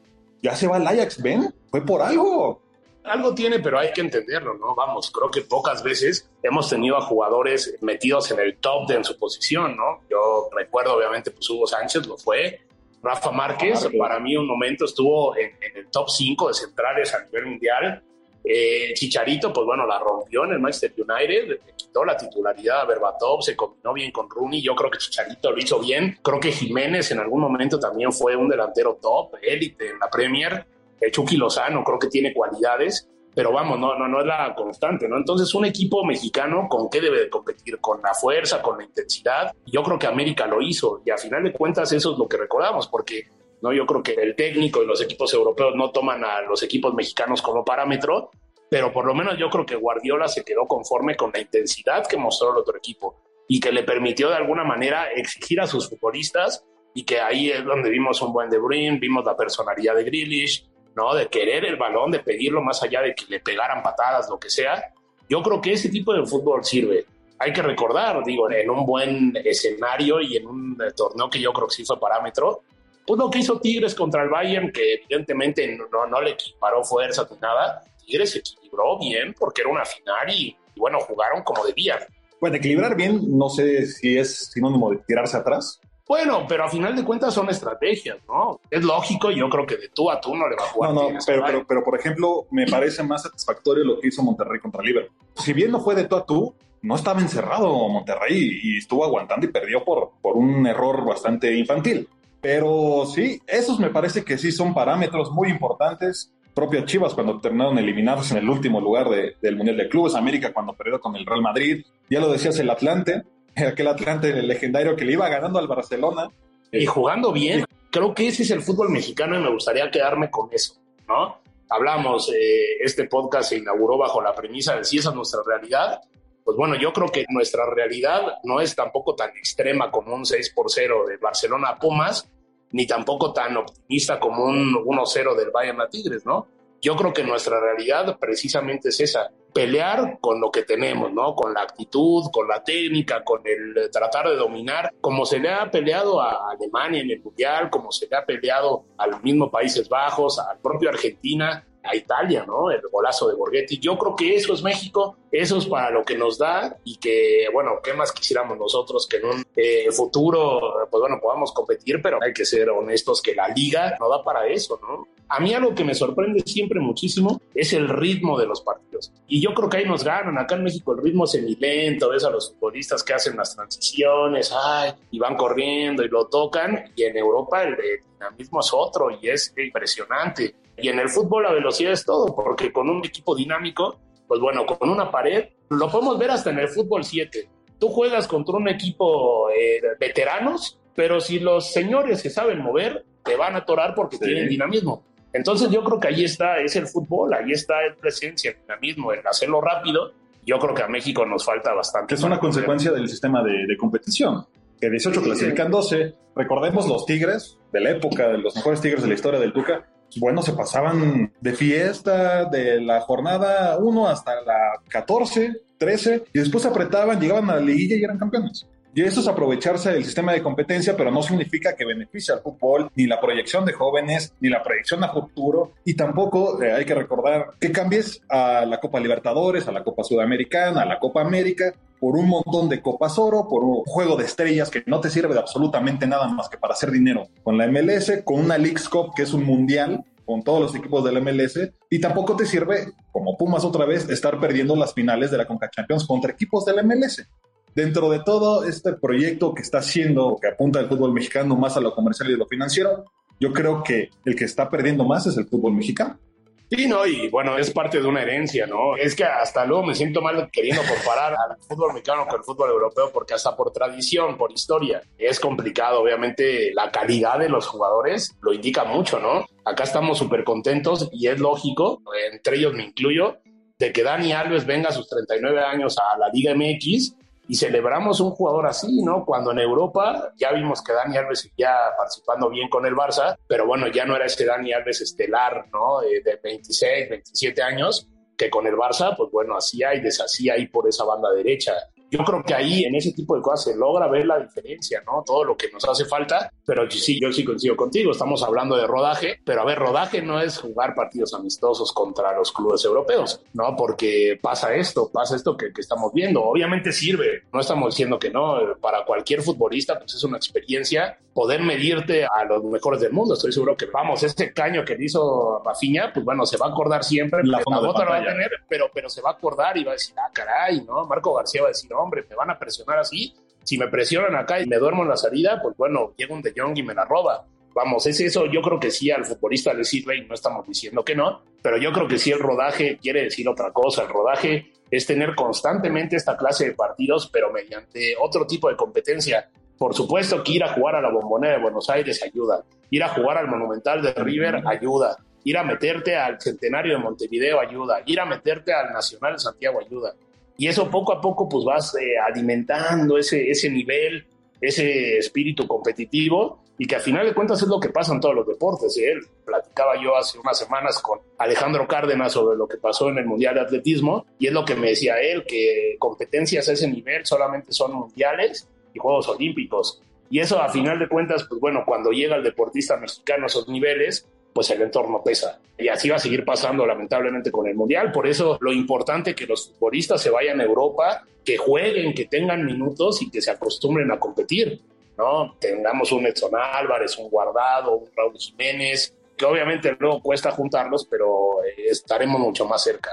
ya 0.43 0.57
se 0.57 0.67
va 0.67 0.79
el 0.79 0.87
Ajax, 0.89 1.23
ven, 1.23 1.55
fue 1.71 1.87
por 1.87 2.03
algo 2.03 2.66
algo 3.07 3.35
tiene, 3.35 3.59
pero 3.61 3.79
hay 3.79 3.93
que 3.93 4.01
entenderlo, 4.01 4.55
¿no? 4.55 4.75
Vamos, 4.75 5.11
creo 5.11 5.31
que 5.31 5.43
pocas 5.43 5.83
veces 5.83 6.31
hemos 6.43 6.69
tenido 6.69 6.97
a 6.97 7.03
jugadores 7.03 7.77
metidos 7.81 8.31
en 8.31 8.41
el 8.41 8.59
top 8.59 8.89
de 8.89 8.97
en 8.97 9.05
su 9.05 9.19
posición, 9.19 9.77
¿no? 9.77 10.01
Yo 10.11 10.49
recuerdo, 10.55 10.97
obviamente, 10.97 11.31
pues 11.31 11.49
Hugo 11.49 11.67
Sánchez 11.67 12.07
lo 12.07 12.17
fue. 12.17 12.61
Rafa 13.03 13.31
Márquez, 13.31 13.89
para 13.97 14.19
mí 14.19 14.37
un 14.37 14.47
momento 14.47 14.85
estuvo 14.85 15.37
en, 15.37 15.53
el 15.75 15.89
top 15.91 16.09
5 16.11 16.49
de 16.49 16.55
centrales 16.55 17.15
a 17.15 17.25
nivel 17.25 17.47
mundial. 17.47 18.03
Eh, 18.43 18.93
Chicharito, 18.95 19.53
pues 19.53 19.67
bueno, 19.67 19.87
la 19.87 19.99
rompió 19.99 20.45
en 20.45 20.53
el 20.53 20.61
Manchester 20.61 20.93
United, 20.97 21.49
le 21.49 21.75
quitó 21.77 22.05
la 22.05 22.17
titularidad 22.17 22.83
a 22.83 22.85
Berbatov, 22.85 23.43
se 23.43 23.57
combinó 23.57 23.93
bien 23.93 24.13
con 24.13 24.31
Rooney, 24.31 24.63
yo 24.63 24.75
creo 24.77 24.89
que 24.89 24.99
Chicharito 24.99 25.51
lo 25.51 25.59
hizo 25.59 25.81
bien, 25.81 26.19
creo 26.23 26.39
que 26.39 26.53
Jiménez 26.53 27.11
en 27.11 27.19
algún 27.19 27.41
momento 27.41 27.81
también 27.81 28.13
fue 28.13 28.37
un 28.37 28.49
delantero 28.49 28.99
top, 29.03 29.35
élite 29.43 29.91
en 29.91 29.99
la 29.99 30.09
Premier, 30.09 30.65
el 31.01 31.11
Chucky 31.11 31.37
Lozano 31.37 31.85
creo 31.85 31.99
que 31.99 32.09
tiene 32.09 32.33
cualidades, 32.33 33.09
pero 33.35 33.53
vamos, 33.53 33.79
no, 33.79 33.99
no, 33.99 34.09
no 34.09 34.21
es 34.21 34.27
la 34.27 34.55
constante, 34.55 35.09
¿no? 35.09 35.19
Entonces, 35.19 35.55
un 35.55 35.67
equipo 35.67 36.03
mexicano, 36.05 36.69
¿con 36.71 36.89
qué 36.89 37.03
debe 37.03 37.21
de 37.21 37.29
competir? 37.29 37.79
Con 37.81 38.01
la 38.03 38.15
fuerza, 38.15 38.63
con 38.63 38.79
la 38.79 38.85
intensidad. 38.85 39.55
Yo 39.67 39.83
creo 39.83 39.99
que 39.99 40.07
América 40.07 40.47
lo 40.47 40.63
hizo 40.63 41.03
y 41.05 41.11
a 41.11 41.19
final 41.19 41.45
de 41.45 41.53
cuentas 41.53 41.93
eso 41.93 42.13
es 42.13 42.19
lo 42.19 42.27
que 42.27 42.39
recordamos, 42.39 42.89
porque 42.89 43.29
no, 43.61 43.73
yo 43.73 43.85
creo 43.85 44.03
que 44.03 44.15
el 44.15 44.35
técnico 44.37 44.83
y 44.83 44.87
los 44.87 45.03
equipos 45.03 45.33
europeos 45.35 45.75
no 45.77 45.91
toman 45.91 46.25
a 46.25 46.41
los 46.43 46.63
equipos 46.63 46.95
mexicanos 46.95 47.43
como 47.43 47.65
parámetro, 47.65 48.31
pero 48.71 48.93
por 48.93 49.05
lo 49.05 49.15
menos 49.15 49.39
yo 49.39 49.49
creo 49.51 49.67
que 49.67 49.77
Guardiola 49.77 50.29
se 50.29 50.45
quedó 50.45 50.67
conforme 50.67 51.17
con 51.17 51.31
la 51.33 51.41
intensidad 51.41 52.07
que 52.07 52.17
mostró 52.17 52.53
el 52.53 52.59
otro 52.59 52.77
equipo 52.77 53.17
y 53.49 53.61
que 53.61 53.71
le 53.71 53.83
permitió 53.83 54.29
de 54.29 54.37
alguna 54.37 54.65
manera 54.65 55.11
exigir 55.13 55.61
a 55.61 55.67
sus 55.67 55.89
futbolistas 55.89 56.65
y 56.95 57.05
que 57.05 57.21
ahí 57.21 57.51
es 57.51 57.65
donde 57.65 57.91
vimos 57.91 58.21
un 58.23 58.33
buen 58.33 58.51
De 58.51 58.59
Bruyne, 58.59 58.99
vimos 58.99 59.25
la 59.25 59.37
personalidad 59.37 59.95
de 59.95 60.05
Grealish, 60.05 60.67
¿no? 60.97 61.15
De 61.15 61.29
querer 61.29 61.65
el 61.65 61.77
balón, 61.77 62.11
de 62.11 62.21
pedirlo 62.21 62.63
más 62.63 62.83
allá 62.83 63.03
de 63.03 63.15
que 63.15 63.27
le 63.29 63.41
pegaran 63.41 63.83
patadas, 63.83 64.29
lo 64.29 64.39
que 64.39 64.51
sea. 64.51 64.93
Yo 65.29 65.43
creo 65.43 65.61
que 65.61 65.73
ese 65.73 65.91
tipo 65.91 66.13
de 66.13 66.25
fútbol 66.27 66.65
sirve. 66.65 67.05
Hay 67.39 67.53
que 67.53 67.63
recordar, 67.63 68.25
digo, 68.25 68.51
en 68.51 68.71
un 68.71 68.87
buen 68.87 69.37
escenario 69.45 70.21
y 70.23 70.39
en 70.39 70.47
un 70.47 70.79
torneo 70.97 71.29
que 71.29 71.41
yo 71.41 71.53
creo 71.53 71.69
que 71.69 71.75
sí 71.75 71.85
fue 71.85 72.01
parámetro, 72.01 72.63
pues 73.07 73.21
lo 73.21 73.31
que 73.31 73.41
hizo 73.41 73.61
Tigres 73.61 73.95
contra 73.95 74.23
el 74.23 74.31
Bayern, 74.31 74.73
que 74.73 74.95
evidentemente 74.95 75.79
no, 75.93 76.07
no 76.07 76.21
le 76.21 76.31
equiparó 76.31 76.83
fuerza 76.83 77.29
ni 77.31 77.39
nada, 77.39 77.83
Tigres 78.05 78.31
se 78.31 78.39
equilibró 78.39 78.99
bien 78.99 79.35
porque 79.39 79.61
era 79.61 79.71
una 79.71 79.85
final 79.85 80.31
y, 80.31 80.57
y 80.75 80.81
bueno, 80.81 80.99
jugaron 81.01 81.43
como 81.43 81.65
debían. 81.65 81.99
Bueno, 82.41 82.57
equilibrar 82.57 82.97
bien, 82.97 83.21
no 83.37 83.49
sé 83.49 83.87
si 83.87 84.19
es 84.19 84.51
sinónimo 84.51 84.91
de 84.91 84.99
tirarse 85.07 85.37
atrás, 85.37 85.81
bueno, 86.09 86.47
pero 86.49 86.65
a 86.65 86.69
final 86.69 86.95
de 86.95 87.05
cuentas 87.05 87.35
son 87.35 87.49
estrategias, 87.51 88.19
¿no? 88.29 88.61
Es 88.71 88.85
lógico, 88.85 89.31
yo 89.31 89.49
creo 89.49 89.67
que 89.67 89.77
de 89.77 89.89
tú 89.89 90.11
a 90.11 90.21
tú 90.21 90.37
no 90.37 90.49
le 90.49 90.55
va 90.55 90.65
a 90.65 90.69
jugar. 90.69 90.95
No, 90.95 91.11
no, 91.11 91.19
pero, 91.27 91.43
pero, 91.45 91.67
pero, 91.67 91.85
por 91.85 91.99
ejemplo, 91.99 92.47
me 92.51 92.67
parece 92.67 93.03
más 93.03 93.23
satisfactorio 93.23 93.85
lo 93.85 93.99
que 93.99 94.09
hizo 94.09 94.23
Monterrey 94.23 94.61
contra 94.61 94.83
Liverpool. 94.83 95.17
Si 95.35 95.53
bien 95.53 95.73
no 95.73 95.81
fue 95.81 95.95
de 95.95 96.05
tú 96.05 96.17
a 96.17 96.25
tú, 96.25 96.55
no 96.83 96.95
estaba 96.95 97.21
encerrado 97.21 97.89
Monterrey 97.89 98.61
y 98.63 98.79
estuvo 98.79 99.05
aguantando 99.05 99.47
y 99.47 99.51
perdió 99.51 99.85
por, 99.85 100.13
por 100.23 100.37
un 100.37 100.67
error 100.67 101.05
bastante 101.05 101.53
infantil. 101.57 102.09
Pero 102.41 103.05
sí, 103.07 103.43
esos 103.45 103.81
me 103.81 103.91
parece 103.91 104.25
que 104.25 104.39
sí 104.39 104.53
son 104.53 104.73
parámetros 104.73 105.33
muy 105.33 105.49
importantes. 105.49 106.33
Propio 106.55 106.87
Chivas 106.87 107.13
cuando 107.15 107.41
terminaron 107.41 107.79
eliminados 107.79 108.31
en 108.31 108.39
el 108.39 108.49
último 108.49 108.81
lugar 108.81 109.09
de, 109.09 109.35
del 109.43 109.57
Mundial 109.57 109.77
de 109.77 109.89
Clubes, 109.89 110.15
América 110.15 110.53
cuando 110.53 110.73
perdió 110.73 111.01
con 111.01 111.17
el 111.17 111.27
Real 111.27 111.43
Madrid, 111.43 111.85
ya 112.09 112.21
lo 112.21 112.33
decías 112.33 112.59
el 112.61 112.71
Atlante, 112.71 113.25
aquel 113.67 113.89
Atlante 113.89 114.33
legendario 114.43 114.97
que 114.97 115.05
le 115.05 115.13
iba 115.13 115.29
ganando 115.29 115.59
al 115.59 115.67
Barcelona. 115.67 116.29
Y 116.71 116.87
jugando 116.87 117.33
bien. 117.33 117.65
Creo 117.91 118.15
que 118.15 118.29
ese 118.29 118.43
es 118.43 118.51
el 118.51 118.63
fútbol 118.63 118.91
mexicano 118.91 119.39
y 119.39 119.43
me 119.43 119.51
gustaría 119.51 119.91
quedarme 119.91 120.31
con 120.31 120.49
eso, 120.53 120.75
¿no? 121.09 121.41
Hablamos, 121.69 122.31
eh, 122.31 122.77
este 122.81 123.09
podcast 123.09 123.49
se 123.51 123.57
inauguró 123.57 123.97
bajo 123.97 124.21
la 124.21 124.35
premisa 124.35 124.77
de 124.77 124.85
si 124.85 124.99
esa 124.99 125.11
es 125.11 125.15
nuestra 125.15 125.41
realidad. 125.45 126.01
Pues 126.45 126.57
bueno, 126.57 126.77
yo 126.77 126.93
creo 126.93 127.09
que 127.09 127.25
nuestra 127.29 127.65
realidad 127.69 128.39
no 128.45 128.61
es 128.61 128.77
tampoco 128.77 129.15
tan 129.15 129.31
extrema 129.31 129.91
como 129.91 130.15
un 130.15 130.27
6 130.27 130.53
por 130.55 130.71
0 130.71 131.05
de 131.09 131.17
Barcelona 131.17 131.71
a 131.71 131.79
Pumas, 131.79 132.31
ni 132.73 132.87
tampoco 132.87 133.33
tan 133.33 133.57
optimista 133.57 134.21
como 134.21 134.45
un 134.45 134.75
1-0 134.75 135.35
del 135.35 135.51
Bayern 135.51 135.81
a 135.81 135.89
Tigres, 135.89 136.25
¿no? 136.27 136.47
Yo 136.81 136.95
creo 136.95 137.13
que 137.13 137.25
nuestra 137.25 137.59
realidad 137.59 138.17
precisamente 138.19 138.91
es 138.91 139.01
esa, 139.01 139.31
pelear 139.57 140.19
con 140.21 140.39
lo 140.39 140.51
que 140.51 140.65
tenemos, 140.65 141.11
¿no? 141.15 141.35
Con 141.35 141.55
la 141.55 141.63
actitud, 141.63 142.25
con 142.31 142.47
la 142.47 142.63
técnica, 142.63 143.25
con 143.25 143.41
el 143.47 143.91
tratar 143.91 144.29
de 144.29 144.37
dominar, 144.37 144.93
como 145.01 145.25
se 145.25 145.39
le 145.39 145.49
ha 145.49 145.71
peleado 145.71 146.21
a 146.21 146.51
Alemania 146.51 147.01
en 147.01 147.11
el 147.11 147.23
Mundial, 147.23 147.71
como 147.71 147.91
se 147.91 148.07
le 148.07 148.17
ha 148.19 148.27
peleado 148.27 148.85
a 148.99 149.07
los 149.07 149.23
mismos 149.23 149.49
Países 149.49 149.89
Bajos, 149.89 150.39
al 150.39 150.59
propio 150.59 150.91
Argentina, 150.91 151.67
a 151.89 151.97
Italia, 151.97 152.45
¿no? 152.47 152.71
El 152.71 152.81
golazo 152.91 153.29
de 153.29 153.35
Borghetti. 153.35 153.79
Yo 153.79 153.97
creo 153.99 154.17
que 154.17 154.35
eso 154.35 154.55
es 154.55 154.63
México, 154.63 155.17
eso 155.31 155.59
es 155.59 155.67
para 155.67 155.91
lo 155.91 156.05
que 156.05 156.17
nos 156.17 156.39
da 156.39 156.77
y 156.85 156.97
que, 156.97 157.47
bueno, 157.53 157.81
¿qué 157.83 157.93
más 157.95 158.13
quisiéramos 158.13 158.59
nosotros 158.59 159.07
que 159.07 159.19
en 159.19 159.27
un 159.27 159.45
eh, 159.55 159.91
futuro, 159.93 160.87
pues 160.91 161.01
bueno, 161.01 161.19
podamos 161.21 161.53
competir, 161.53 162.01
pero 162.03 162.19
hay 162.23 162.33
que 162.33 162.45
ser 162.45 162.71
honestos 162.71 163.21
que 163.23 163.35
la 163.35 163.49
liga 163.49 163.97
no 164.01 164.09
da 164.09 164.23
para 164.23 164.47
eso, 164.47 164.79
¿no? 164.83 165.09
A 165.29 165.41
mí 165.41 165.53
algo 165.53 165.75
que 165.75 165.85
me 165.85 165.95
sorprende 165.95 166.41
siempre 166.47 166.79
muchísimo 166.79 167.41
es 167.53 167.73
el 167.73 167.89
ritmo 167.89 168.39
de 168.39 168.47
los 168.47 168.61
partidos. 168.61 169.13
Y 169.27 169.41
yo 169.41 169.53
creo 169.55 169.69
que 169.69 169.79
ahí 169.79 169.85
nos 169.85 170.05
ganan. 170.05 170.39
Acá 170.39 170.55
en 170.55 170.63
México 170.63 170.95
el 170.95 171.03
ritmo 171.03 171.25
es 171.25 171.33
semilento, 171.33 172.11
ves 172.11 172.25
a 172.25 172.31
los 172.31 172.53
futbolistas 172.53 173.03
que 173.03 173.13
hacen 173.13 173.37
las 173.37 173.55
transiciones, 173.57 174.53
ay, 174.55 174.93
y 175.11 175.19
van 175.19 175.37
corriendo 175.37 176.05
y 176.05 176.09
lo 176.09 176.29
tocan. 176.29 176.93
Y 176.95 177.03
en 177.03 177.17
Europa 177.17 177.65
el 177.65 177.77
dinamismo 178.13 178.61
es 178.61 178.71
otro 178.73 179.11
y 179.11 179.29
es 179.29 179.53
impresionante. 179.57 180.55
Y 180.79 180.89
en 180.89 180.99
el 180.99 181.09
fútbol 181.09 181.45
la 181.45 181.53
velocidad 181.53 181.93
es 181.93 182.05
todo, 182.05 182.35
porque 182.35 182.73
con 182.73 182.91
un 182.91 183.05
equipo 183.05 183.35
dinámico, 183.35 183.99
pues 184.27 184.41
bueno, 184.41 184.67
con 184.67 184.89
una 184.89 185.11
pared, 185.11 185.49
lo 185.71 185.91
podemos 185.91 186.19
ver 186.19 186.31
hasta 186.31 186.51
en 186.51 186.59
el 186.59 186.69
fútbol 186.69 187.05
7. 187.05 187.49
Tú 187.79 187.89
juegas 187.89 188.27
contra 188.27 188.57
un 188.57 188.69
equipo 188.69 189.51
eh, 189.51 189.81
de 189.81 189.89
veteranos, 189.99 190.79
pero 190.95 191.21
si 191.21 191.39
los 191.39 191.73
señores 191.73 192.21
se 192.21 192.31
saben 192.31 192.61
mover, 192.61 193.05
te 193.23 193.37
van 193.37 193.55
a 193.55 193.59
atorar 193.59 193.95
porque 193.95 194.19
tienen 194.19 194.49
dinamismo. 194.49 195.05
Entonces 195.33 195.69
yo 195.71 195.85
creo 195.85 196.01
que 196.01 196.09
ahí 196.09 196.25
está, 196.25 196.61
es 196.61 196.77
el 196.77 196.87
fútbol, 196.87 197.35
ahí 197.35 197.53
está 197.53 197.85
el 197.85 197.95
presencia, 197.95 198.53
el 198.53 198.57
dinamismo, 198.63 199.13
el 199.13 199.27
hacerlo 199.27 199.61
rápido. 199.61 200.13
Yo 200.47 200.59
creo 200.59 200.75
que 200.75 200.83
a 200.83 200.89
México 200.89 201.27
nos 201.27 201.45
falta 201.45 201.75
bastante. 201.75 202.15
Es 202.15 202.23
una 202.23 202.39
consecuencia 202.39 202.93
del 202.93 203.09
sistema 203.09 203.43
de, 203.43 203.77
competición, 203.77 204.47
que 204.81 204.89
18 204.89 205.21
clasifican 205.23 205.71
12. 205.71 206.15
Recordemos 206.37 206.89
los 206.89 207.05
Tigres 207.05 207.59
de 207.73 207.81
la 207.81 207.91
época, 207.91 208.29
de 208.29 208.39
los 208.39 208.55
mejores 208.57 208.81
Tigres 208.81 209.03
de 209.03 209.09
la 209.09 209.15
historia 209.15 209.41
del 209.41 209.53
Tuca. 209.53 209.87
Bueno, 210.17 210.43
se 210.43 210.53
pasaban 210.53 211.33
de 211.41 211.53
fiesta 211.53 212.45
de 212.47 212.81
la 212.81 213.01
jornada 213.01 213.79
1 213.79 214.09
hasta 214.09 214.41
la 214.43 214.81
14, 214.89 215.61
13, 215.79 216.25
y 216.33 216.39
después 216.39 216.65
apretaban, 216.65 217.21
llegaban 217.21 217.51
a 217.51 217.57
la 217.57 217.61
liguilla 217.61 217.97
y 217.97 218.05
eran 218.05 218.19
campeones. 218.19 218.67
Y 218.97 219.03
eso 219.03 219.21
es 219.21 219.29
aprovecharse 219.29 219.93
del 219.93 220.07
sistema 220.07 220.33
de 220.33 220.43
competencia, 220.43 220.97
pero 220.97 221.11
no 221.11 221.23
significa 221.23 221.77
que 221.77 221.85
beneficie 221.85 222.33
al 222.33 222.41
fútbol, 222.41 222.91
ni 222.95 223.07
la 223.07 223.21
proyección 223.21 223.67
de 223.67 223.75
jóvenes, 223.75 224.33
ni 224.41 224.49
la 224.49 224.63
proyección 224.63 225.05
a 225.05 225.13
futuro. 225.13 225.73
Y 225.85 225.93
tampoco 225.93 226.63
eh, 226.63 226.73
hay 226.73 226.87
que 226.87 226.95
recordar 226.95 227.49
que 227.61 227.71
cambies 227.71 228.23
a 228.27 228.65
la 228.65 228.81
Copa 228.81 228.99
Libertadores, 228.99 229.69
a 229.69 229.73
la 229.73 229.85
Copa 229.85 230.03
Sudamericana, 230.03 230.81
a 230.81 230.87
la 230.87 230.99
Copa 230.99 231.21
América, 231.21 231.75
por 232.07 232.17
un 232.17 232.29
montón 232.29 232.69
de 232.69 232.81
Copas 232.81 233.19
Oro, 233.19 233.49
por 233.49 233.65
un 233.65 233.83
juego 233.85 234.15
de 234.15 234.27
estrellas 234.27 234.71
que 234.71 234.85
no 234.87 235.01
te 235.01 235.11
sirve 235.11 235.37
absolutamente 235.37 236.07
nada 236.07 236.29
más 236.29 236.49
que 236.49 236.57
para 236.57 236.73
hacer 236.73 236.93
dinero 236.93 237.27
con 237.43 237.59
la 237.59 237.67
MLS, 237.67 238.23
con 238.23 238.39
una 238.39 238.57
Leagues 238.57 238.89
Cup 238.89 239.13
que 239.17 239.25
es 239.25 239.33
un 239.33 239.43
mundial 239.43 240.05
con 240.25 240.45
todos 240.45 240.61
los 240.61 240.75
equipos 240.77 241.03
del 241.03 241.21
MLS 241.21 241.59
y 241.91 242.01
tampoco 242.01 242.37
te 242.37 242.47
sirve, 242.47 242.93
como 243.11 243.37
Pumas 243.37 243.65
otra 243.65 243.87
vez, 243.87 244.09
estar 244.09 244.39
perdiendo 244.39 244.77
las 244.77 244.95
finales 244.95 245.33
de 245.33 245.39
la 245.39 245.49
Conca 245.49 245.69
Champions 245.69 246.07
contra 246.07 246.31
equipos 246.31 246.65
del 246.65 246.87
MLS 246.87 247.27
dentro 247.75 248.09
de 248.09 248.21
todo 248.21 248.63
este 248.63 248.93
proyecto 248.93 249.53
que 249.53 249.63
está 249.63 249.79
haciendo, 249.79 250.39
que 250.41 250.47
apunta 250.47 250.79
al 250.79 250.89
fútbol 250.89 251.13
mexicano 251.13 251.57
más 251.57 251.77
a 251.77 251.81
lo 251.81 251.93
comercial 251.93 252.31
y 252.31 252.37
lo 252.37 252.47
financiero, 252.47 253.07
yo 253.41 253.53
creo 253.53 253.83
que 253.83 254.11
el 254.25 254.37
que 254.37 254.45
está 254.45 254.71
perdiendo 254.71 255.05
más 255.05 255.27
es 255.27 255.37
el 255.39 255.49
fútbol 255.49 255.73
mexicano. 255.73 256.21
Sí, 256.69 256.89
no, 256.89 257.07
y 257.07 257.29
bueno, 257.29 257.57
es 257.57 257.71
parte 257.71 258.01
de 258.01 258.09
una 258.09 258.23
herencia, 258.23 258.67
¿no? 258.67 258.97
Es 258.97 259.15
que 259.15 259.23
hasta 259.23 259.65
luego 259.65 259.85
me 259.85 259.95
siento 259.95 260.21
mal 260.21 260.51
queriendo 260.51 260.83
comparar 260.83 261.33
al 261.33 261.57
fútbol 261.61 261.93
mexicano 261.93 262.27
con 262.27 262.41
el 262.41 262.45
fútbol 262.45 262.71
europeo, 262.71 263.13
porque 263.13 263.35
hasta 263.35 263.55
por 263.55 263.73
tradición, 263.73 264.37
por 264.37 264.51
historia, 264.51 265.01
es 265.17 265.39
complicado. 265.39 266.03
Obviamente, 266.03 266.73
la 266.75 266.91
calidad 266.91 267.39
de 267.39 267.49
los 267.49 267.69
jugadores 267.69 268.37
lo 268.41 268.53
indica 268.53 268.83
mucho, 268.83 269.21
¿no? 269.21 269.47
Acá 269.65 269.85
estamos 269.85 270.19
súper 270.19 270.43
contentos 270.43 271.09
y 271.13 271.29
es 271.29 271.39
lógico, 271.39 272.03
entre 272.33 272.57
ellos 272.57 272.75
me 272.75 272.85
incluyo, 272.85 273.37
de 273.79 273.93
que 273.93 274.03
Dani 274.03 274.33
Alves 274.33 274.67
venga 274.67 274.89
a 274.89 274.93
sus 274.93 275.09
39 275.09 275.61
años 275.61 275.97
a 275.99 276.19
la 276.19 276.29
Liga 276.33 276.53
MX 276.55 277.15
y 277.49 277.55
celebramos 277.55 278.21
un 278.21 278.31
jugador 278.31 278.67
así, 278.67 279.03
¿no? 279.03 279.25
Cuando 279.25 279.53
en 279.53 279.61
Europa 279.61 280.33
ya 280.37 280.53
vimos 280.53 280.83
que 280.83 280.93
Dani 280.93 281.17
Alves 281.17 281.41
seguía 281.41 281.75
participando 281.97 282.51
bien 282.51 282.69
con 282.69 282.87
el 282.87 282.95
Barça, 282.95 283.37
pero 283.47 283.67
bueno, 283.67 283.87
ya 283.89 284.05
no 284.05 284.17
era 284.17 284.27
este 284.27 284.45
Dani 284.45 284.73
Alves 284.73 285.01
estelar, 285.01 285.67
¿no? 285.73 286.03
Eh, 286.03 286.23
de 286.25 286.41
26, 286.43 287.09
27 287.11 287.63
años, 287.63 288.09
que 288.37 288.51
con 288.51 288.67
el 288.67 288.75
Barça, 288.75 289.17
pues 289.17 289.31
bueno, 289.31 289.57
hacía 289.57 289.95
y 289.95 290.01
deshacía 290.01 290.55
ahí 290.55 290.67
por 290.67 290.89
esa 290.89 291.05
banda 291.05 291.33
derecha. 291.33 291.73
Yo 292.11 292.21
creo 292.25 292.43
que 292.45 292.55
ahí 292.55 292.85
en 292.85 292.95
ese 292.95 293.13
tipo 293.13 293.37
de 293.37 293.43
cosas 293.43 293.65
se 293.65 293.77
logra 293.77 294.09
ver 294.09 294.27
la 294.27 294.39
diferencia, 294.39 295.03
¿no? 295.07 295.23
Todo 295.25 295.45
lo 295.45 295.57
que 295.57 295.71
nos 295.73 295.85
hace 295.85 296.05
falta, 296.05 296.51
pero 296.65 296.89
sí, 296.91 297.21
yo 297.21 297.33
sí 297.33 297.45
coincido 297.45 297.77
contigo, 297.77 298.13
estamos 298.13 298.43
hablando 298.43 298.77
de 298.77 298.87
rodaje, 298.87 299.41
pero 299.45 299.63
a 299.63 299.65
ver, 299.65 299.79
rodaje 299.79 300.23
no 300.23 300.41
es 300.41 300.59
jugar 300.59 300.95
partidos 300.95 301.35
amistosos 301.35 301.93
contra 301.93 302.37
los 302.37 302.53
clubes 302.53 302.85
europeos, 302.85 303.41
¿no? 303.55 303.75
Porque 303.77 304.39
pasa 304.41 304.75
esto, 304.75 305.11
pasa 305.13 305.37
esto 305.37 305.57
que, 305.57 305.73
que 305.73 305.81
estamos 305.81 306.13
viendo, 306.13 306.43
obviamente 306.43 306.93
sirve, 306.93 307.43
no 307.53 307.61
estamos 307.61 307.95
diciendo 307.95 308.19
que 308.19 308.31
no, 308.31 308.77
para 308.81 309.05
cualquier 309.05 309.43
futbolista 309.43 309.99
pues 309.99 310.15
es 310.15 310.25
una 310.25 310.37
experiencia 310.37 311.19
poder 311.37 311.61
medirte 311.61 312.25
a 312.25 312.45
los 312.45 312.65
mejores 312.65 313.01
del 313.01 313.13
mundo, 313.13 313.35
estoy 313.35 313.53
seguro 313.53 313.77
que 313.77 313.87
vamos, 313.87 314.23
este 314.23 314.55
caño 314.55 314.85
que 314.85 314.97
hizo 314.99 315.63
Rafinha, 315.63 316.11
pues 316.13 316.25
bueno, 316.25 316.47
se 316.47 316.57
va 316.57 316.67
a 316.67 316.71
acordar 316.71 317.05
siempre, 317.05 317.45
la, 317.45 317.59
la 317.59 317.79
bota 317.79 318.05
lo 318.05 318.11
va 318.13 318.17
a 318.17 318.25
tener, 318.25 318.51
pero, 318.67 318.87
pero 318.95 319.11
se 319.11 319.21
va 319.21 319.31
a 319.31 319.33
acordar 319.35 319.77
y 319.77 319.85
va 319.85 319.91
a 319.91 319.95
decir, 319.95 320.15
ah, 320.19 320.31
caray, 320.33 320.81
¿no? 320.83 321.05
Marco 321.05 321.35
García 321.35 321.61
va 321.61 321.69
a 321.69 321.71
decir, 321.73 321.91
hombre, 322.07 322.25
me 322.29 322.35
van 322.35 322.51
a 322.51 322.59
presionar 322.59 322.99
así. 322.99 323.35
Si 323.63 323.77
me 323.77 323.89
presionan 323.89 324.35
acá 324.37 324.61
y 324.61 324.67
me 324.67 324.77
duermo 324.77 325.03
en 325.03 325.09
la 325.09 325.17
salida, 325.17 325.61
pues 325.61 325.77
bueno, 325.77 326.13
llega 326.17 326.35
un 326.35 326.43
De 326.43 326.53
Jong 326.57 326.79
y 326.79 326.83
me 326.83 326.95
la 326.95 327.05
roba. 327.05 327.45
Vamos, 327.75 328.07
es 328.07 328.19
eso, 328.21 328.47
yo 328.47 328.63
creo 328.63 328.81
que 328.81 328.91
sí 328.91 329.11
al 329.11 329.27
futbolista 329.27 329.75
le 329.75 329.85
sirve 329.85 330.17
y 330.17 330.25
no 330.25 330.35
estamos 330.35 330.67
diciendo 330.67 331.05
que 331.05 331.15
no, 331.15 331.43
pero 331.61 331.77
yo 331.77 331.93
creo 331.93 332.09
que 332.09 332.19
sí 332.19 332.31
el 332.31 332.39
rodaje 332.39 332.97
quiere 332.97 333.25
decir 333.25 333.47
otra 333.49 333.71
cosa. 333.71 334.05
El 334.05 334.09
rodaje 334.09 334.73
es 334.91 335.05
tener 335.05 335.35
constantemente 335.35 336.17
esta 336.17 336.39
clase 336.39 336.69
de 336.69 336.73
partidos, 336.73 337.29
pero 337.31 337.53
mediante 337.53 338.15
otro 338.19 338.47
tipo 338.47 338.71
de 338.71 338.77
competencia. 338.77 339.51
Por 339.77 339.95
supuesto 339.95 340.43
que 340.43 340.53
ir 340.53 340.65
a 340.65 340.73
jugar 340.73 340.95
a 340.97 341.03
la 341.03 341.11
Bombonera 341.11 341.57
de 341.57 341.63
Buenos 341.63 341.91
Aires 341.91 342.23
ayuda, 342.23 342.65
ir 342.89 343.03
a 343.03 343.11
jugar 343.11 343.37
al 343.37 343.49
Monumental 343.49 344.01
de 344.01 344.15
River 344.15 344.63
ayuda, 344.67 345.19
ir 345.45 345.59
a 345.59 345.63
meterte 345.63 346.17
al 346.17 346.41
Centenario 346.41 346.95
de 346.95 346.99
Montevideo 346.99 347.61
ayuda, 347.61 348.01
ir 348.07 348.21
a 348.21 348.25
meterte 348.25 348.73
al 348.73 348.93
Nacional 348.93 349.35
de 349.35 349.39
Santiago 349.39 349.81
ayuda. 349.85 350.15
Y 350.59 350.69
eso 350.69 350.91
poco 350.91 351.13
a 351.13 351.21
poco 351.21 351.49
pues 351.49 351.65
vas 351.65 351.95
eh, 351.97 352.19
alimentando 352.19 353.19
ese, 353.19 353.51
ese 353.51 353.71
nivel, 353.71 354.27
ese 354.61 355.19
espíritu 355.19 355.67
competitivo 355.67 356.61
y 356.79 356.87
que 356.87 356.97
al 356.97 357.01
final 357.01 357.27
de 357.27 357.35
cuentas 357.35 357.63
es 357.63 357.69
lo 357.69 357.81
que 357.81 357.89
pasa 357.89 358.13
en 358.13 358.21
todos 358.21 358.35
los 358.35 358.47
deportes. 358.47 358.97
¿eh? 358.99 359.15
Platicaba 359.45 360.01
yo 360.03 360.17
hace 360.17 360.39
unas 360.39 360.59
semanas 360.59 361.01
con 361.01 361.21
Alejandro 361.39 361.87
Cárdenas 361.87 362.33
sobre 362.33 362.57
lo 362.57 362.69
que 362.69 362.77
pasó 362.77 363.09
en 363.09 363.19
el 363.19 363.27
Mundial 363.27 363.55
de 363.55 363.63
Atletismo 363.63 364.27
y 364.39 364.47
es 364.47 364.53
lo 364.53 364.65
que 364.65 364.75
me 364.75 364.89
decía 364.89 365.21
él, 365.21 365.45
que 365.47 365.97
competencias 365.99 366.69
a 366.69 366.73
ese 366.73 366.89
nivel 366.89 367.25
solamente 367.25 367.73
son 367.73 367.95
mundiales 367.95 368.69
y 368.93 368.99
Juegos 368.99 369.29
Olímpicos. 369.29 370.03
Y 370.29 370.41
eso 370.41 370.61
a 370.61 370.69
final 370.69 370.99
de 370.99 371.09
cuentas, 371.09 371.47
pues 371.49 371.61
bueno, 371.61 371.85
cuando 371.87 372.11
llega 372.11 372.37
el 372.37 372.43
deportista 372.43 372.97
mexicano 372.97 373.45
a 373.45 373.47
esos 373.47 373.69
niveles, 373.69 374.29
pues 374.57 374.71
el 374.71 374.81
entorno 374.81 375.23
pesa. 375.23 375.61
Y 375.77 375.89
así 375.89 376.09
va 376.09 376.17
a 376.17 376.19
seguir 376.19 376.43
pasando 376.43 376.87
lamentablemente 376.87 377.51
con 377.51 377.67
el 377.67 377.75
Mundial. 377.75 378.11
Por 378.11 378.27
eso 378.27 378.57
lo 378.63 378.73
importante 378.73 379.35
que 379.35 379.47
los 379.47 379.69
futbolistas 379.69 380.23
se 380.23 380.31
vayan 380.31 380.63
a 380.63 380.65
Europa, 380.65 381.27
que 381.45 381.59
jueguen, 381.59 382.15
que 382.15 382.25
tengan 382.25 382.65
minutos 382.65 383.21
y 383.21 383.31
que 383.31 383.43
se 383.43 383.51
acostumbren 383.51 384.11
a 384.11 384.19
competir. 384.19 384.81
¿no? 385.19 385.57
Tengamos 385.61 386.11
un 386.11 386.27
Edson 386.27 386.53
Álvarez, 386.57 387.19
un 387.19 387.29
Guardado, 387.29 387.99
un 387.99 388.09
Raúl 388.17 388.39
Jiménez, 388.39 389.15
que 389.37 389.45
obviamente 389.45 389.95
luego 389.99 390.23
cuesta 390.23 390.51
juntarlos, 390.53 391.05
pero 391.05 391.63
eh, 391.63 391.89
estaremos 391.91 392.41
mucho 392.41 392.65
más 392.65 392.83
cerca 392.83 393.11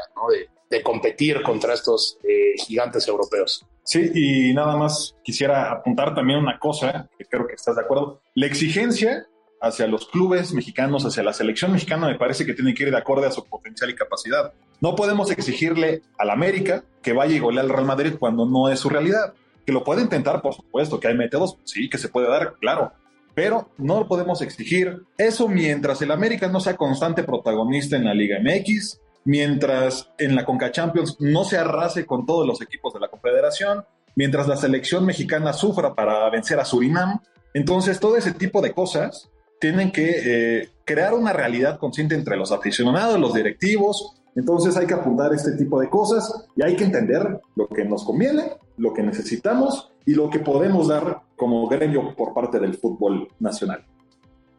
de, 0.69 0.81
competir 0.81 1.43
contra 1.43 1.73
estos 1.73 2.17
eh, 2.23 2.53
gigantes 2.65 3.05
europeos. 3.09 3.65
Sí, 3.83 4.11
y 4.15 4.53
nada 4.53 4.77
más 4.77 5.13
quisiera 5.23 5.71
apuntar 5.71 6.15
también 6.15 6.39
una 6.39 6.57
cosa, 6.57 7.09
que 7.17 7.25
creo 7.25 7.45
que 7.45 7.55
estás 7.55 7.75
de 7.75 7.81
acuerdo. 7.81 8.21
La 8.33 8.47
exigencia 8.47 9.27
hacia 9.63 9.87
los 9.87 10.07
clubes 10.07 10.53
mexicanos, 10.53 11.05
hacia 11.05 11.23
la 11.23 11.31
selección 11.31 11.71
mexicana, 11.71 12.07
me 12.07 12.17
parece 12.17 12.45
que 12.45 12.53
tiene 12.53 12.73
que 12.73 12.83
ir 12.83 12.91
de 12.91 12.97
acuerdo 12.97 13.25
a 13.25 13.31
su 13.31 13.45
potencial 13.45 13.89
y 13.89 13.95
capacidad. 13.95 14.51
No 14.81 14.93
podemos 14.93 15.31
exigirle 15.31 16.01
al 16.17 16.31
América 16.31 16.83
que 17.01 17.13
vaya 17.13 17.33
y 17.33 17.39
golee 17.39 17.61
al 17.61 17.69
Real 17.69 17.85
Madrid 17.85 18.15
cuando 18.19 18.45
no 18.45 18.67
es 18.67 18.81
su 18.81 18.89
realidad. 18.89 19.33
Que 19.65 19.71
lo 19.71 19.85
puede 19.85 20.01
intentar, 20.01 20.41
por 20.41 20.53
supuesto, 20.53 20.99
que 20.99 21.07
hay 21.07 21.15
métodos, 21.15 21.57
sí, 21.63 21.89
que 21.89 21.97
se 21.97 22.09
puede 22.09 22.27
dar, 22.27 22.55
claro. 22.59 22.91
Pero 23.33 23.69
no 23.77 24.01
lo 24.01 24.07
podemos 24.09 24.41
exigir. 24.41 25.03
Eso 25.17 25.47
mientras 25.47 26.01
el 26.01 26.11
América 26.11 26.49
no 26.49 26.59
sea 26.59 26.75
constante 26.75 27.23
protagonista 27.23 27.95
en 27.95 28.03
la 28.03 28.13
Liga 28.13 28.39
MX, 28.41 28.99
mientras 29.23 30.09
en 30.17 30.35
la 30.35 30.43
Conca 30.43 30.73
Champions 30.73 31.15
no 31.21 31.45
se 31.45 31.57
arrase 31.57 32.05
con 32.05 32.25
todos 32.25 32.45
los 32.45 32.61
equipos 32.61 32.93
de 32.93 32.99
la 32.99 33.07
Confederación, 33.07 33.85
mientras 34.17 34.49
la 34.49 34.57
selección 34.57 35.05
mexicana 35.05 35.53
sufra 35.53 35.95
para 35.95 36.29
vencer 36.29 36.59
a 36.59 36.65
Surinam. 36.65 37.21
Entonces, 37.53 38.01
todo 38.01 38.17
ese 38.17 38.33
tipo 38.33 38.61
de 38.61 38.73
cosas 38.73 39.29
tienen 39.63 39.93
que 39.93 40.11
eh, 40.25 40.69
crear 40.83 41.13
una 41.13 41.31
realidad 41.31 41.79
consciente 41.79 42.15
entre 42.15 42.35
los 42.35 42.51
aficionados, 42.51 43.17
los 43.17 43.33
directivos. 43.33 44.21
Entonces 44.35 44.75
hay 44.75 44.85
que 44.85 44.93
apuntar 44.93 45.33
este 45.33 45.53
tipo 45.53 45.79
de 45.79 45.89
cosas 45.89 46.49
y 46.57 46.63
hay 46.63 46.75
que 46.75 46.83
entender 46.83 47.39
lo 47.55 47.69
que 47.69 47.85
nos 47.85 48.03
conviene, 48.03 48.57
lo 48.75 48.93
que 48.93 49.03
necesitamos 49.03 49.89
y 50.05 50.15
lo 50.15 50.29
que 50.29 50.39
podemos 50.39 50.89
dar 50.89 51.21
como 51.37 51.65
gremio 51.69 52.13
por 52.13 52.33
parte 52.33 52.59
del 52.59 52.73
fútbol 52.73 53.29
nacional. 53.39 53.85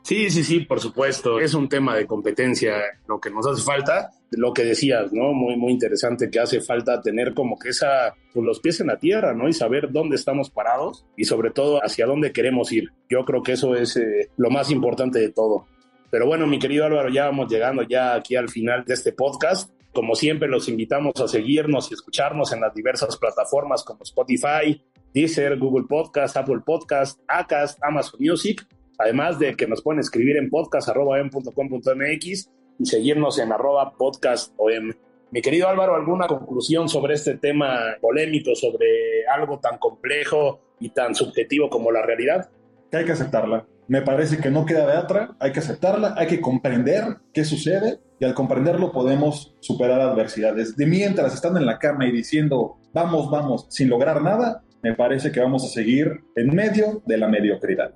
Sí, 0.04 0.28
sí, 0.28 0.44
sí, 0.44 0.60
por 0.60 0.80
supuesto. 0.80 1.40
Es 1.40 1.54
un 1.54 1.66
tema 1.66 1.96
de 1.96 2.06
competencia 2.06 2.76
lo 3.08 3.18
que 3.18 3.30
nos 3.30 3.46
hace 3.46 3.62
falta. 3.62 4.10
Lo 4.32 4.52
que 4.52 4.62
decías, 4.62 5.10
¿no? 5.14 5.32
Muy, 5.32 5.56
muy 5.56 5.72
interesante 5.72 6.30
que 6.30 6.40
hace 6.40 6.60
falta 6.60 7.00
tener 7.00 7.32
como 7.32 7.58
que 7.58 7.70
esa, 7.70 8.14
pues 8.34 8.44
los 8.44 8.60
pies 8.60 8.80
en 8.80 8.88
la 8.88 8.98
tierra, 8.98 9.32
¿no? 9.32 9.48
Y 9.48 9.54
saber 9.54 9.90
dónde 9.92 10.16
estamos 10.16 10.50
parados 10.50 11.06
y 11.16 11.24
sobre 11.24 11.52
todo 11.52 11.78
hacia 11.82 12.04
dónde 12.04 12.32
queremos 12.32 12.70
ir. 12.70 12.90
Yo 13.08 13.24
creo 13.24 13.42
que 13.42 13.52
eso 13.52 13.74
es 13.76 13.96
eh, 13.96 14.28
lo 14.36 14.50
más 14.50 14.70
importante 14.70 15.20
de 15.20 15.30
todo. 15.30 15.64
Pero 16.10 16.26
bueno, 16.26 16.46
mi 16.46 16.58
querido 16.58 16.84
Álvaro, 16.84 17.08
ya 17.08 17.24
vamos 17.24 17.50
llegando 17.50 17.82
ya 17.82 18.14
aquí 18.14 18.36
al 18.36 18.50
final 18.50 18.84
de 18.84 18.92
este 18.92 19.12
podcast. 19.12 19.70
Como 19.94 20.16
siempre, 20.16 20.48
los 20.48 20.68
invitamos 20.68 21.14
a 21.18 21.28
seguirnos 21.28 21.90
y 21.90 21.94
escucharnos 21.94 22.52
en 22.52 22.60
las 22.60 22.74
diversas 22.74 23.16
plataformas 23.16 23.82
como 23.82 24.02
Spotify, 24.02 24.82
Deezer, 25.14 25.56
Google 25.58 25.86
Podcast, 25.88 26.36
Apple 26.36 26.60
Podcast, 26.62 27.20
Acast, 27.26 27.82
Amazon 27.82 28.20
Music 28.20 28.66
Además 28.98 29.38
de 29.38 29.56
que 29.56 29.66
nos 29.66 29.82
pueden 29.82 30.00
escribir 30.00 30.36
en 30.36 30.50
podcast.com.mx 30.50 32.50
y 32.78 32.86
seguirnos 32.86 33.38
en 33.38 33.52
arroba 33.52 33.94
podcastom. 33.96 34.92
Mi 35.30 35.42
querido 35.42 35.68
Álvaro, 35.68 35.96
¿alguna 35.96 36.26
conclusión 36.26 36.88
sobre 36.88 37.14
este 37.14 37.36
tema 37.36 37.96
polémico, 38.00 38.54
sobre 38.54 39.26
algo 39.26 39.58
tan 39.58 39.78
complejo 39.78 40.60
y 40.78 40.90
tan 40.90 41.14
subjetivo 41.14 41.68
como 41.68 41.90
la 41.90 42.02
realidad? 42.02 42.50
Que 42.90 42.98
hay 42.98 43.04
que 43.04 43.12
aceptarla. 43.12 43.66
Me 43.88 44.02
parece 44.02 44.38
que 44.38 44.50
no 44.50 44.64
queda 44.64 44.86
de 44.86 44.96
otra, 44.96 45.36
hay 45.40 45.52
que 45.52 45.58
aceptarla, 45.58 46.14
hay 46.16 46.26
que 46.26 46.40
comprender 46.40 47.18
qué 47.32 47.44
sucede 47.44 47.98
y 48.18 48.24
al 48.24 48.32
comprenderlo 48.32 48.92
podemos 48.92 49.54
superar 49.60 50.00
adversidades. 50.00 50.76
De 50.76 50.86
mientras 50.86 51.34
están 51.34 51.56
en 51.56 51.66
la 51.66 51.78
cama 51.78 52.06
y 52.06 52.12
diciendo 52.12 52.78
vamos, 52.94 53.30
vamos, 53.30 53.66
sin 53.68 53.90
lograr 53.90 54.22
nada, 54.22 54.62
me 54.82 54.94
parece 54.94 55.32
que 55.32 55.40
vamos 55.40 55.64
a 55.64 55.68
seguir 55.68 56.22
en 56.36 56.54
medio 56.54 57.02
de 57.06 57.18
la 57.18 57.28
mediocridad. 57.28 57.94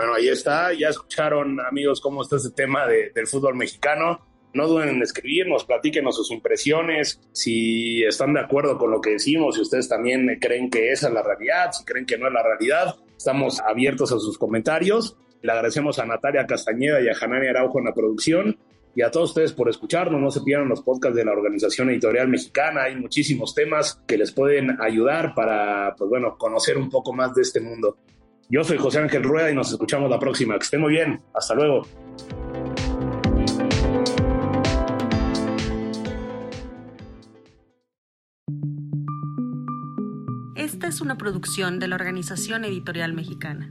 Bueno, 0.00 0.14
ahí 0.14 0.28
está. 0.28 0.72
Ya 0.72 0.88
escucharon, 0.88 1.60
amigos, 1.60 2.00
cómo 2.00 2.22
está 2.22 2.36
este 2.36 2.52
tema 2.52 2.86
del 2.86 3.26
fútbol 3.26 3.54
mexicano. 3.54 4.26
No 4.54 4.66
duden 4.66 4.88
en 4.88 5.02
escribirnos, 5.02 5.66
platíquenos 5.66 6.16
sus 6.16 6.30
impresiones, 6.30 7.20
si 7.32 8.02
están 8.04 8.32
de 8.32 8.40
acuerdo 8.40 8.78
con 8.78 8.90
lo 8.90 9.02
que 9.02 9.10
decimos, 9.10 9.56
si 9.56 9.60
ustedes 9.60 9.90
también 9.90 10.38
creen 10.40 10.70
que 10.70 10.90
esa 10.90 11.08
es 11.08 11.12
la 11.12 11.22
realidad, 11.22 11.72
si 11.72 11.84
creen 11.84 12.06
que 12.06 12.16
no 12.16 12.28
es 12.28 12.32
la 12.32 12.42
realidad. 12.42 12.94
Estamos 13.14 13.60
abiertos 13.60 14.10
a 14.12 14.18
sus 14.18 14.38
comentarios. 14.38 15.18
Le 15.42 15.52
agradecemos 15.52 15.98
a 15.98 16.06
Natalia 16.06 16.46
Castañeda 16.46 17.02
y 17.02 17.10
a 17.10 17.14
Janani 17.14 17.48
Araujo 17.48 17.78
en 17.78 17.84
la 17.84 17.92
producción 17.92 18.58
y 18.94 19.02
a 19.02 19.10
todos 19.10 19.28
ustedes 19.32 19.52
por 19.52 19.68
escucharnos. 19.68 20.18
No 20.18 20.30
se 20.30 20.40
pierdan 20.40 20.70
los 20.70 20.80
podcasts 20.80 21.14
de 21.14 21.26
la 21.26 21.32
Organización 21.32 21.90
Editorial 21.90 22.28
Mexicana. 22.28 22.84
Hay 22.84 22.96
muchísimos 22.96 23.54
temas 23.54 24.00
que 24.08 24.16
les 24.16 24.32
pueden 24.32 24.80
ayudar 24.80 25.34
para, 25.34 25.94
pues 25.94 26.08
bueno, 26.08 26.38
conocer 26.38 26.78
un 26.78 26.88
poco 26.88 27.12
más 27.12 27.34
de 27.34 27.42
este 27.42 27.60
mundo. 27.60 27.98
Yo 28.52 28.64
soy 28.64 28.78
José 28.78 28.98
Ángel 28.98 29.22
Rueda 29.22 29.48
y 29.48 29.54
nos 29.54 29.70
escuchamos 29.70 30.10
la 30.10 30.18
próxima. 30.18 30.54
Que 30.58 30.64
estén 30.64 30.80
muy 30.80 30.90
bien. 30.90 31.22
Hasta 31.32 31.54
luego. 31.54 31.86
Esta 40.56 40.88
es 40.88 41.00
una 41.00 41.16
producción 41.16 41.78
de 41.78 41.86
la 41.86 41.94
Organización 41.94 42.64
Editorial 42.64 43.12
Mexicana. 43.12 43.70